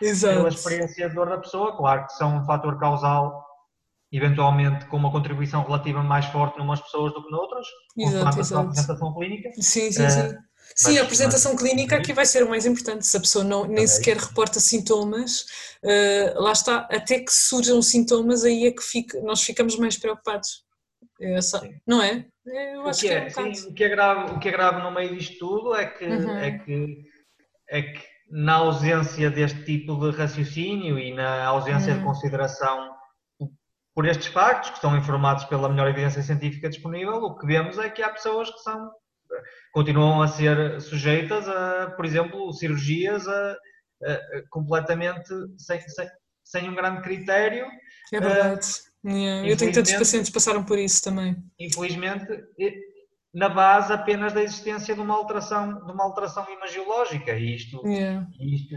Exato. 0.00 0.36
pela 0.36 0.48
experiência 0.48 1.08
de 1.08 1.14
dor 1.14 1.28
da 1.28 1.38
pessoa, 1.38 1.76
claro 1.76 2.06
que 2.06 2.12
são 2.14 2.38
um 2.38 2.44
fator 2.44 2.78
causal, 2.78 3.44
eventualmente 4.12 4.86
com 4.86 4.96
uma 4.96 5.12
contribuição 5.12 5.62
relativa 5.62 6.02
mais 6.02 6.26
forte 6.26 6.58
numas 6.58 6.80
pessoas 6.80 7.12
do 7.12 7.24
que 7.24 7.30
noutras, 7.30 7.66
exato, 7.96 8.40
exato. 8.40 8.60
a 8.60 8.64
apresentação 8.64 9.14
clínica. 9.14 9.50
Sim, 9.54 9.92
sim, 9.92 10.06
uh, 10.06 10.10
sim. 10.10 10.36
Sim, 10.74 10.92
mas, 10.92 10.98
a 10.98 11.02
apresentação 11.02 11.56
clínica 11.56 11.96
aqui 11.96 12.12
vai 12.12 12.24
ser 12.24 12.44
o 12.44 12.48
mais 12.48 12.64
importante. 12.64 13.06
Se 13.06 13.16
a 13.16 13.20
pessoa 13.20 13.44
não, 13.44 13.66
nem 13.66 13.86
sequer 13.86 14.16
reporta 14.16 14.60
sintomas, 14.60 15.44
uh, 15.82 16.40
lá 16.40 16.52
está, 16.52 16.88
até 16.90 17.20
que 17.20 17.32
surjam 17.32 17.82
sintomas, 17.82 18.44
aí 18.44 18.66
é 18.66 18.70
que 18.70 18.82
fica, 18.82 19.20
nós 19.20 19.42
ficamos 19.42 19.76
mais 19.76 19.96
preocupados. 19.96 20.64
É 21.20 21.40
só, 21.42 21.60
não 21.86 22.02
é? 22.02 22.24
Eu 22.46 22.86
acho 22.86 23.00
o 23.00 23.02
que, 23.02 23.08
é, 23.08 23.26
que 23.26 23.38
é 23.38 23.42
um 23.42 23.54
sim, 23.54 23.68
o, 23.68 23.74
que 23.74 23.84
é 23.84 23.88
grave, 23.88 24.32
o 24.32 24.38
que 24.38 24.48
é 24.48 24.52
grave 24.52 24.82
no 24.82 24.90
meio 24.90 25.14
disto 25.14 25.38
tudo 25.38 25.74
é 25.74 25.86
que, 25.86 26.04
uhum. 26.04 26.38
é 26.38 26.58
que, 26.58 27.04
é 27.68 27.82
que 27.82 28.02
na 28.30 28.54
ausência 28.54 29.30
deste 29.30 29.62
tipo 29.64 29.96
de 29.96 30.16
raciocínio 30.16 30.98
e 30.98 31.12
na 31.12 31.44
ausência 31.44 31.92
uhum. 31.92 31.98
de 31.98 32.04
consideração 32.04 32.99
por 34.00 34.08
estes 34.08 34.28
factos, 34.28 34.70
que 34.70 34.76
estão 34.76 34.96
informados 34.96 35.44
pela 35.44 35.68
melhor 35.68 35.86
evidência 35.86 36.22
científica 36.22 36.70
disponível, 36.70 37.16
o 37.16 37.36
que 37.36 37.46
vemos 37.46 37.76
é 37.76 37.90
que 37.90 38.02
há 38.02 38.08
pessoas 38.08 38.50
que 38.50 38.58
são, 38.60 38.90
continuam 39.74 40.22
a 40.22 40.26
ser 40.26 40.80
sujeitas 40.80 41.46
a, 41.46 41.90
por 41.90 42.06
exemplo, 42.06 42.50
cirurgias 42.54 43.28
a, 43.28 43.52
a, 43.52 44.18
completamente 44.48 45.28
sem, 45.58 45.78
sem, 45.82 46.08
sem, 46.42 46.70
um 46.70 46.74
grande 46.74 47.02
critério. 47.02 47.66
É 48.10 48.20
verdade. 48.20 48.68
Yeah. 49.04 49.46
Eu 49.46 49.54
tenho 49.58 49.70
tantos 49.70 49.92
pacientes 49.92 50.30
que 50.30 50.34
passaram 50.34 50.64
por 50.64 50.78
isso 50.78 51.04
também. 51.04 51.36
Infelizmente, 51.58 52.26
na 53.34 53.50
base 53.50 53.92
apenas 53.92 54.32
da 54.32 54.42
existência 54.42 54.94
de 54.94 55.00
uma 55.02 55.14
alteração, 55.14 55.84
de 55.84 55.92
uma 55.92 56.04
alteração 56.04 56.46
imagiológica. 56.50 57.32
E 57.32 57.54
isto, 57.54 57.86
yeah. 57.86 58.26
isto 58.40 58.76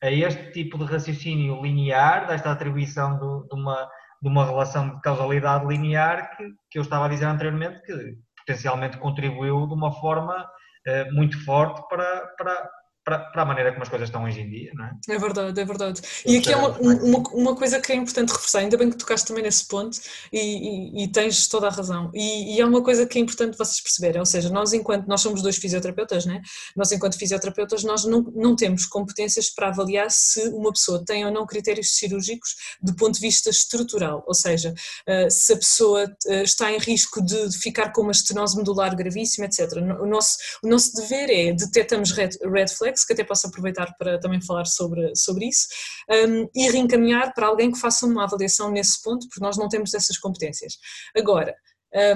é 0.00 0.14
este 0.14 0.52
tipo 0.52 0.78
de 0.78 0.84
raciocínio 0.84 1.60
linear, 1.60 2.28
desta 2.28 2.52
atribuição 2.52 3.14
de, 3.14 3.48
de, 3.48 3.60
uma, 3.60 3.90
de 4.22 4.28
uma 4.28 4.44
relação 4.44 4.94
de 4.94 5.00
causalidade 5.00 5.66
linear 5.66 6.36
que, 6.36 6.48
que 6.70 6.78
eu 6.78 6.82
estava 6.82 7.06
a 7.06 7.08
dizer 7.08 7.24
anteriormente, 7.24 7.82
que 7.82 8.16
potencialmente 8.38 8.96
contribuiu 8.98 9.66
de 9.66 9.74
uma 9.74 9.90
forma 9.92 10.44
uh, 10.44 11.14
muito 11.14 11.44
forte 11.44 11.82
para, 11.88 12.26
para, 12.38 12.70
para, 13.04 13.18
para, 13.18 13.42
a 13.42 13.44
maneira 13.44 13.72
como 13.72 13.82
as 13.82 13.88
coisas 13.88 14.08
estão 14.08 14.24
hoje 14.24 14.40
em 14.40 14.48
dia, 14.48 14.72
não 14.74 14.84
é? 14.84 14.92
É 15.08 15.18
verdade, 15.18 15.60
é 15.60 15.64
verdade. 15.64 16.00
E 16.24 16.36
aqui 16.36 16.52
é 16.52 16.56
uma, 16.56 16.68
uma, 16.78 17.18
uma, 17.30 17.56
coisa 17.56 17.80
que 17.80 17.92
é 17.92 17.96
importante 17.96 18.30
reforçar, 18.30 18.60
ainda 18.60 18.76
bem 18.76 18.90
que 18.90 18.96
tocaste 18.96 19.26
também 19.26 19.42
nesse 19.42 19.66
ponto 19.66 19.98
e, 20.32 20.38
e, 20.38 21.04
e 21.04 21.08
tens 21.08 21.48
toda 21.48 21.66
a 21.66 21.70
razão. 21.70 22.10
E, 22.14 22.56
e, 22.56 22.60
é 22.60 22.64
uma 22.64 22.82
coisa 22.82 23.04
que 23.06 23.18
é 23.18 23.20
importante 23.20 23.58
vocês 23.58 23.80
perceberem, 23.80 24.20
ou 24.20 24.26
seja, 24.26 24.48
nós 24.50 24.72
enquanto, 24.72 25.06
nós 25.06 25.20
somos 25.20 25.42
dois 25.42 25.56
fisioterapeutas, 25.56 26.24
né? 26.26 26.40
Nós 26.76 26.92
enquanto 26.92 27.18
fisioterapeutas, 27.18 27.82
nós 27.82 28.04
não, 28.04 28.22
não 28.34 28.54
temos 28.54 28.86
competências 28.86 29.50
para 29.50 29.68
avaliar 29.68 30.10
se 30.10 30.48
uma 30.48 30.72
pessoa 30.72 31.04
tem 31.04 31.24
ou 31.24 31.32
não 31.32 31.44
critérios 31.44 31.96
cirúrgicos 31.96 32.54
do 32.80 32.94
ponto 32.94 33.14
de 33.14 33.20
vista 33.20 33.50
estrutural, 33.50 34.22
ou 34.26 34.34
seja, 34.34 34.72
eh, 35.06 35.28
se 35.28 35.52
a 35.52 35.56
pessoa 35.56 36.16
eh, 36.26 36.42
está 36.42 36.70
em 36.70 36.78
risco 36.78 37.20
de 37.20 37.58
ficar 37.58 37.92
com 37.92 38.02
uma 38.02 38.12
estenose 38.12 38.56
medular 38.56 38.94
gravíssima, 38.94 39.46
etc. 39.46 39.72
O 40.00 40.06
nosso, 40.06 40.36
o 40.62 40.68
nosso 40.68 40.94
dever 40.94 41.30
é 41.30 41.52
detectamos 41.52 42.12
red, 42.12 42.30
red 42.44 42.68
flags 42.68 42.91
que 43.06 43.12
até 43.12 43.24
posso 43.24 43.46
aproveitar 43.46 43.94
para 43.98 44.18
também 44.20 44.40
falar 44.40 44.64
sobre, 44.66 45.14
sobre 45.16 45.48
isso, 45.48 45.66
um, 46.10 46.48
e 46.54 46.70
reencaminhar 46.70 47.34
para 47.34 47.46
alguém 47.46 47.70
que 47.70 47.78
faça 47.78 48.06
uma 48.06 48.24
avaliação 48.24 48.70
nesse 48.70 49.02
ponto, 49.02 49.26
porque 49.28 49.44
nós 49.44 49.56
não 49.56 49.68
temos 49.68 49.94
essas 49.94 50.18
competências. 50.18 50.74
Agora, 51.16 51.54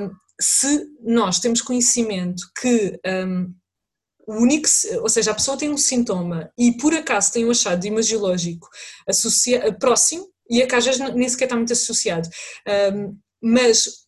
um, 0.00 0.10
se 0.40 0.86
nós 1.02 1.38
temos 1.38 1.62
conhecimento 1.62 2.42
que 2.60 3.00
um, 3.06 3.54
o 4.28 4.34
único, 4.42 4.68
ou 5.00 5.08
seja, 5.08 5.30
a 5.30 5.34
pessoa 5.34 5.56
tem 5.56 5.70
um 5.70 5.78
sintoma 5.78 6.50
e 6.58 6.76
por 6.76 6.92
acaso 6.92 7.32
tem 7.32 7.46
um 7.46 7.50
achado 7.52 7.86
imagiológico 7.86 8.68
associa, 9.08 9.72
próximo, 9.78 10.26
e 10.50 10.60
é 10.60 10.66
que 10.66 10.74
às 10.74 10.84
vezes 10.84 11.00
nem 11.14 11.28
sequer 11.28 11.44
está 11.44 11.56
muito 11.56 11.72
associado, 11.72 12.28
mas 13.40 14.05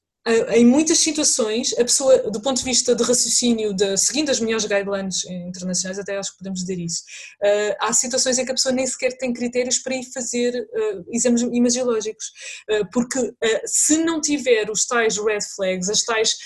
em 0.51 0.65
muitas 0.65 0.99
situações, 0.99 1.73
a 1.79 1.83
pessoa, 1.83 2.31
do 2.31 2.41
ponto 2.41 2.59
de 2.59 2.65
vista 2.65 2.95
de 2.95 3.03
raciocínio, 3.03 3.73
de, 3.73 3.97
seguindo 3.97 4.31
as 4.31 4.41
melhores 4.41 4.65
guidelines 4.65 5.25
internacionais, 5.25 5.99
até 5.99 6.17
acho 6.19 6.33
que 6.33 6.39
podemos 6.39 6.61
dizer 6.61 6.79
isso, 6.79 7.03
uh, 7.43 7.77
há 7.81 7.93
situações 7.93 8.39
em 8.39 8.45
que 8.45 8.51
a 8.51 8.55
pessoa 8.55 8.75
nem 8.75 8.87
sequer 8.87 9.17
tem 9.17 9.33
critérios 9.33 9.79
para 9.79 9.95
ir 9.95 10.05
fazer 10.13 10.55
uh, 10.55 11.05
exames 11.11 11.43
imagiológicos, 11.43 12.27
uh, 12.71 12.89
porque 12.93 13.33
se 13.65 13.99
não 13.99 14.21
tiver 14.21 14.71
os 14.71 14.87
tais 14.87 15.17
red 15.19 15.41
flags, 15.55 15.89
as 15.89 16.03
tais 16.03 16.37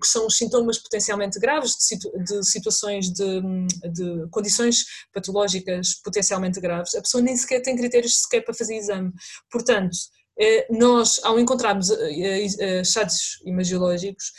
que 0.00 0.06
são 0.06 0.26
os 0.26 0.36
sintomas 0.36 0.78
potencialmente 0.78 1.38
graves 1.38 1.76
de, 1.76 1.84
situ 1.84 2.10
de 2.24 2.44
situações 2.44 3.10
de, 3.12 3.40
de, 3.92 4.28
condições 4.30 4.84
patológicas 5.12 5.94
potencialmente 6.02 6.60
graves, 6.60 6.94
a 6.94 7.02
pessoa 7.02 7.22
nem 7.22 7.36
sequer 7.36 7.60
tem 7.60 7.76
critérios 7.76 8.22
sequer 8.22 8.42
para 8.42 8.54
fazer 8.54 8.76
exame. 8.76 9.12
Portanto, 9.50 9.96
eh, 9.96 10.21
nós, 10.70 11.20
ao 11.24 11.38
encontrarmos 11.38 11.90
eh, 11.90 12.46
eh, 12.58 12.80
achados 12.80 13.40
imagiológicos, 13.44 14.32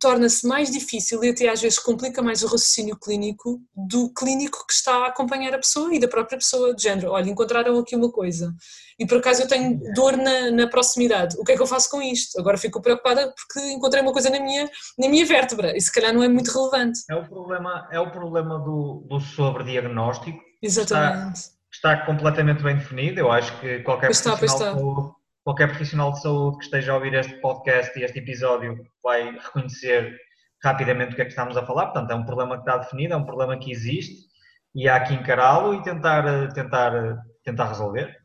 torna-se 0.00 0.46
mais 0.46 0.70
difícil 0.70 1.22
e 1.24 1.30
até 1.30 1.48
às 1.48 1.60
vezes 1.60 1.78
complica 1.78 2.22
mais 2.22 2.42
o 2.42 2.46
raciocínio 2.46 2.96
clínico 2.96 3.60
do 3.74 4.12
clínico 4.12 4.64
que 4.66 4.72
está 4.72 5.04
a 5.04 5.08
acompanhar 5.08 5.54
a 5.54 5.58
pessoa 5.58 5.92
e 5.94 5.98
da 5.98 6.08
própria 6.08 6.38
pessoa, 6.38 6.74
de 6.74 6.82
género, 6.82 7.10
olha, 7.10 7.28
encontraram 7.28 7.78
aqui 7.78 7.96
uma 7.96 8.10
coisa 8.10 8.54
e 8.98 9.06
por 9.06 9.18
acaso 9.18 9.42
eu 9.42 9.48
tenho 9.48 9.78
dor 9.94 10.16
na, 10.16 10.50
na 10.50 10.66
proximidade, 10.66 11.36
o 11.38 11.44
que 11.44 11.52
é 11.52 11.56
que 11.56 11.62
eu 11.62 11.66
faço 11.66 11.90
com 11.90 12.02
isto? 12.02 12.38
Agora 12.38 12.58
fico 12.58 12.80
preocupada 12.80 13.32
porque 13.34 13.70
encontrei 13.70 14.02
uma 14.02 14.12
coisa 14.12 14.30
na 14.30 14.40
minha, 14.40 14.68
na 14.98 15.08
minha 15.08 15.26
vértebra 15.26 15.76
e 15.76 15.80
se 15.80 15.92
calhar 15.92 16.12
não 16.12 16.22
é 16.22 16.28
muito 16.28 16.50
relevante. 16.50 17.00
É 17.10 17.14
o 17.14 17.24
problema, 17.28 17.88
é 17.92 18.00
o 18.00 18.10
problema 18.10 18.58
do, 18.58 19.04
do 19.08 19.20
sobrediagnóstico. 19.20 20.38
Exatamente. 20.60 21.38
Está 21.38 21.57
está 21.78 21.96
completamente 22.04 22.62
bem 22.62 22.76
definido. 22.76 23.20
Eu 23.20 23.30
acho 23.30 23.58
que 23.60 23.80
qualquer 23.80 24.10
está, 24.10 24.36
profissional, 24.36 24.74
de 24.74 24.80
saúde, 24.80 25.12
qualquer 25.44 25.68
profissional 25.68 26.12
de 26.12 26.20
saúde 26.20 26.58
que 26.58 26.64
esteja 26.64 26.92
a 26.92 26.94
ouvir 26.96 27.14
este 27.14 27.34
podcast 27.40 27.98
e 27.98 28.02
este 28.02 28.18
episódio 28.18 28.76
vai 29.02 29.30
reconhecer 29.32 30.16
rapidamente 30.62 31.12
o 31.12 31.16
que 31.16 31.22
é 31.22 31.24
que 31.24 31.30
estamos 31.30 31.56
a 31.56 31.64
falar. 31.64 31.86
Portanto, 31.86 32.10
é 32.10 32.14
um 32.14 32.24
problema 32.24 32.56
que 32.56 32.62
está 32.62 32.76
definido, 32.78 33.14
é 33.14 33.16
um 33.16 33.24
problema 33.24 33.56
que 33.58 33.70
existe 33.70 34.26
e 34.74 34.88
há 34.88 35.00
que 35.00 35.14
encará-lo 35.14 35.74
e 35.74 35.82
tentar, 35.82 36.52
tentar, 36.52 37.24
tentar 37.44 37.68
resolver. 37.68 38.16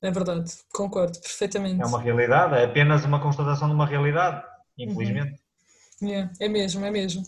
É 0.00 0.10
verdade, 0.10 0.52
concordo 0.72 1.18
perfeitamente. 1.20 1.82
É 1.82 1.86
uma 1.86 2.00
realidade, 2.00 2.54
é 2.54 2.64
apenas 2.64 3.04
uma 3.04 3.20
constatação 3.20 3.68
de 3.68 3.74
uma 3.74 3.86
realidade, 3.86 4.42
infelizmente. 4.78 5.40
Uhum. 6.00 6.14
É, 6.14 6.30
é 6.40 6.48
mesmo, 6.48 6.84
é 6.84 6.90
mesmo. 6.90 7.22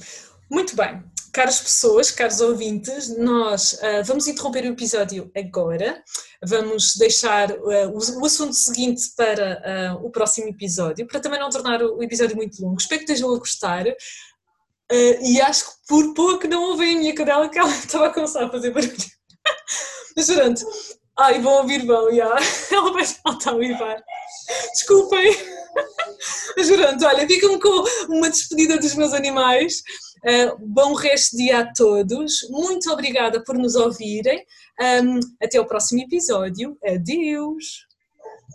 Muito 0.51 0.77
bem, 0.77 1.03
caras 1.37 1.61
pessoas, 1.61 2.11
caros 2.11 2.41
ouvintes, 2.41 3.15
nós 3.19 3.75
uh, 3.75 4.03
vamos 4.07 4.27
interromper 4.27 4.65
o 4.65 4.73
episódio 4.73 5.31
agora, 5.37 6.03
vamos 6.43 6.97
deixar 6.97 7.51
uh, 7.51 7.91
o, 7.91 8.23
o, 8.23 8.25
assunto 8.25 8.55
seguinte 8.55 9.03
para 9.15 9.99
uh, 10.01 10.07
o 10.07 10.11
próximo 10.11 10.49
episódio, 10.49 11.07
para 11.07 11.21
também 11.21 11.39
não 11.39 11.51
tornar 11.51 11.83
o, 11.83 12.03
episódio 12.03 12.35
muito 12.35 12.59
longo. 12.63 12.81
Espero 12.81 13.05
que 13.05 13.13
estejam 13.13 13.35
a 13.35 13.39
gostar. 13.39 13.85
e 15.21 15.39
acho 15.43 15.67
que 15.67 15.73
por 15.87 16.15
pouco 16.15 16.49
não 16.49 16.71
ouvem 16.71 16.97
a 16.97 16.99
minha 17.01 17.15
cadela 17.15 17.51
que 17.51 17.59
ela 17.59 17.69
estava 17.77 18.07
a 18.07 18.15
começar 18.15 18.47
a 18.47 18.51
fazer 18.51 18.71
barulho. 18.71 18.97
Mas 20.17 20.27
durante. 20.29 20.65
Ai, 21.19 21.39
vão 21.41 21.53
ouvir, 21.59 21.85
vão, 21.85 22.15
já. 22.15 22.35
Ela 22.73 22.93
vai 22.93 23.05
faltar 23.05 23.55
o 23.55 23.63
Ivar. 23.63 24.03
Desculpem. 24.73 25.37
Jurando, 26.59 27.05
olha, 27.05 27.27
ficam 27.27 27.59
com 27.59 27.85
uma 28.09 28.31
despedida 28.31 28.79
dos 28.79 28.95
meus 28.95 29.13
animais. 29.13 29.83
Uh, 30.25 30.57
bom 30.59 30.95
resto 30.95 31.37
de 31.37 31.45
dia 31.45 31.61
a 31.61 31.73
todos. 31.73 32.47
Muito 32.51 32.91
obrigada 32.91 33.43
por 33.45 33.57
nos 33.57 33.75
ouvirem. 33.75 34.45
Um, 34.81 35.21
até 35.43 35.61
o 35.61 35.67
próximo 35.67 36.03
episódio. 36.03 36.77
Adeus. 36.85 37.86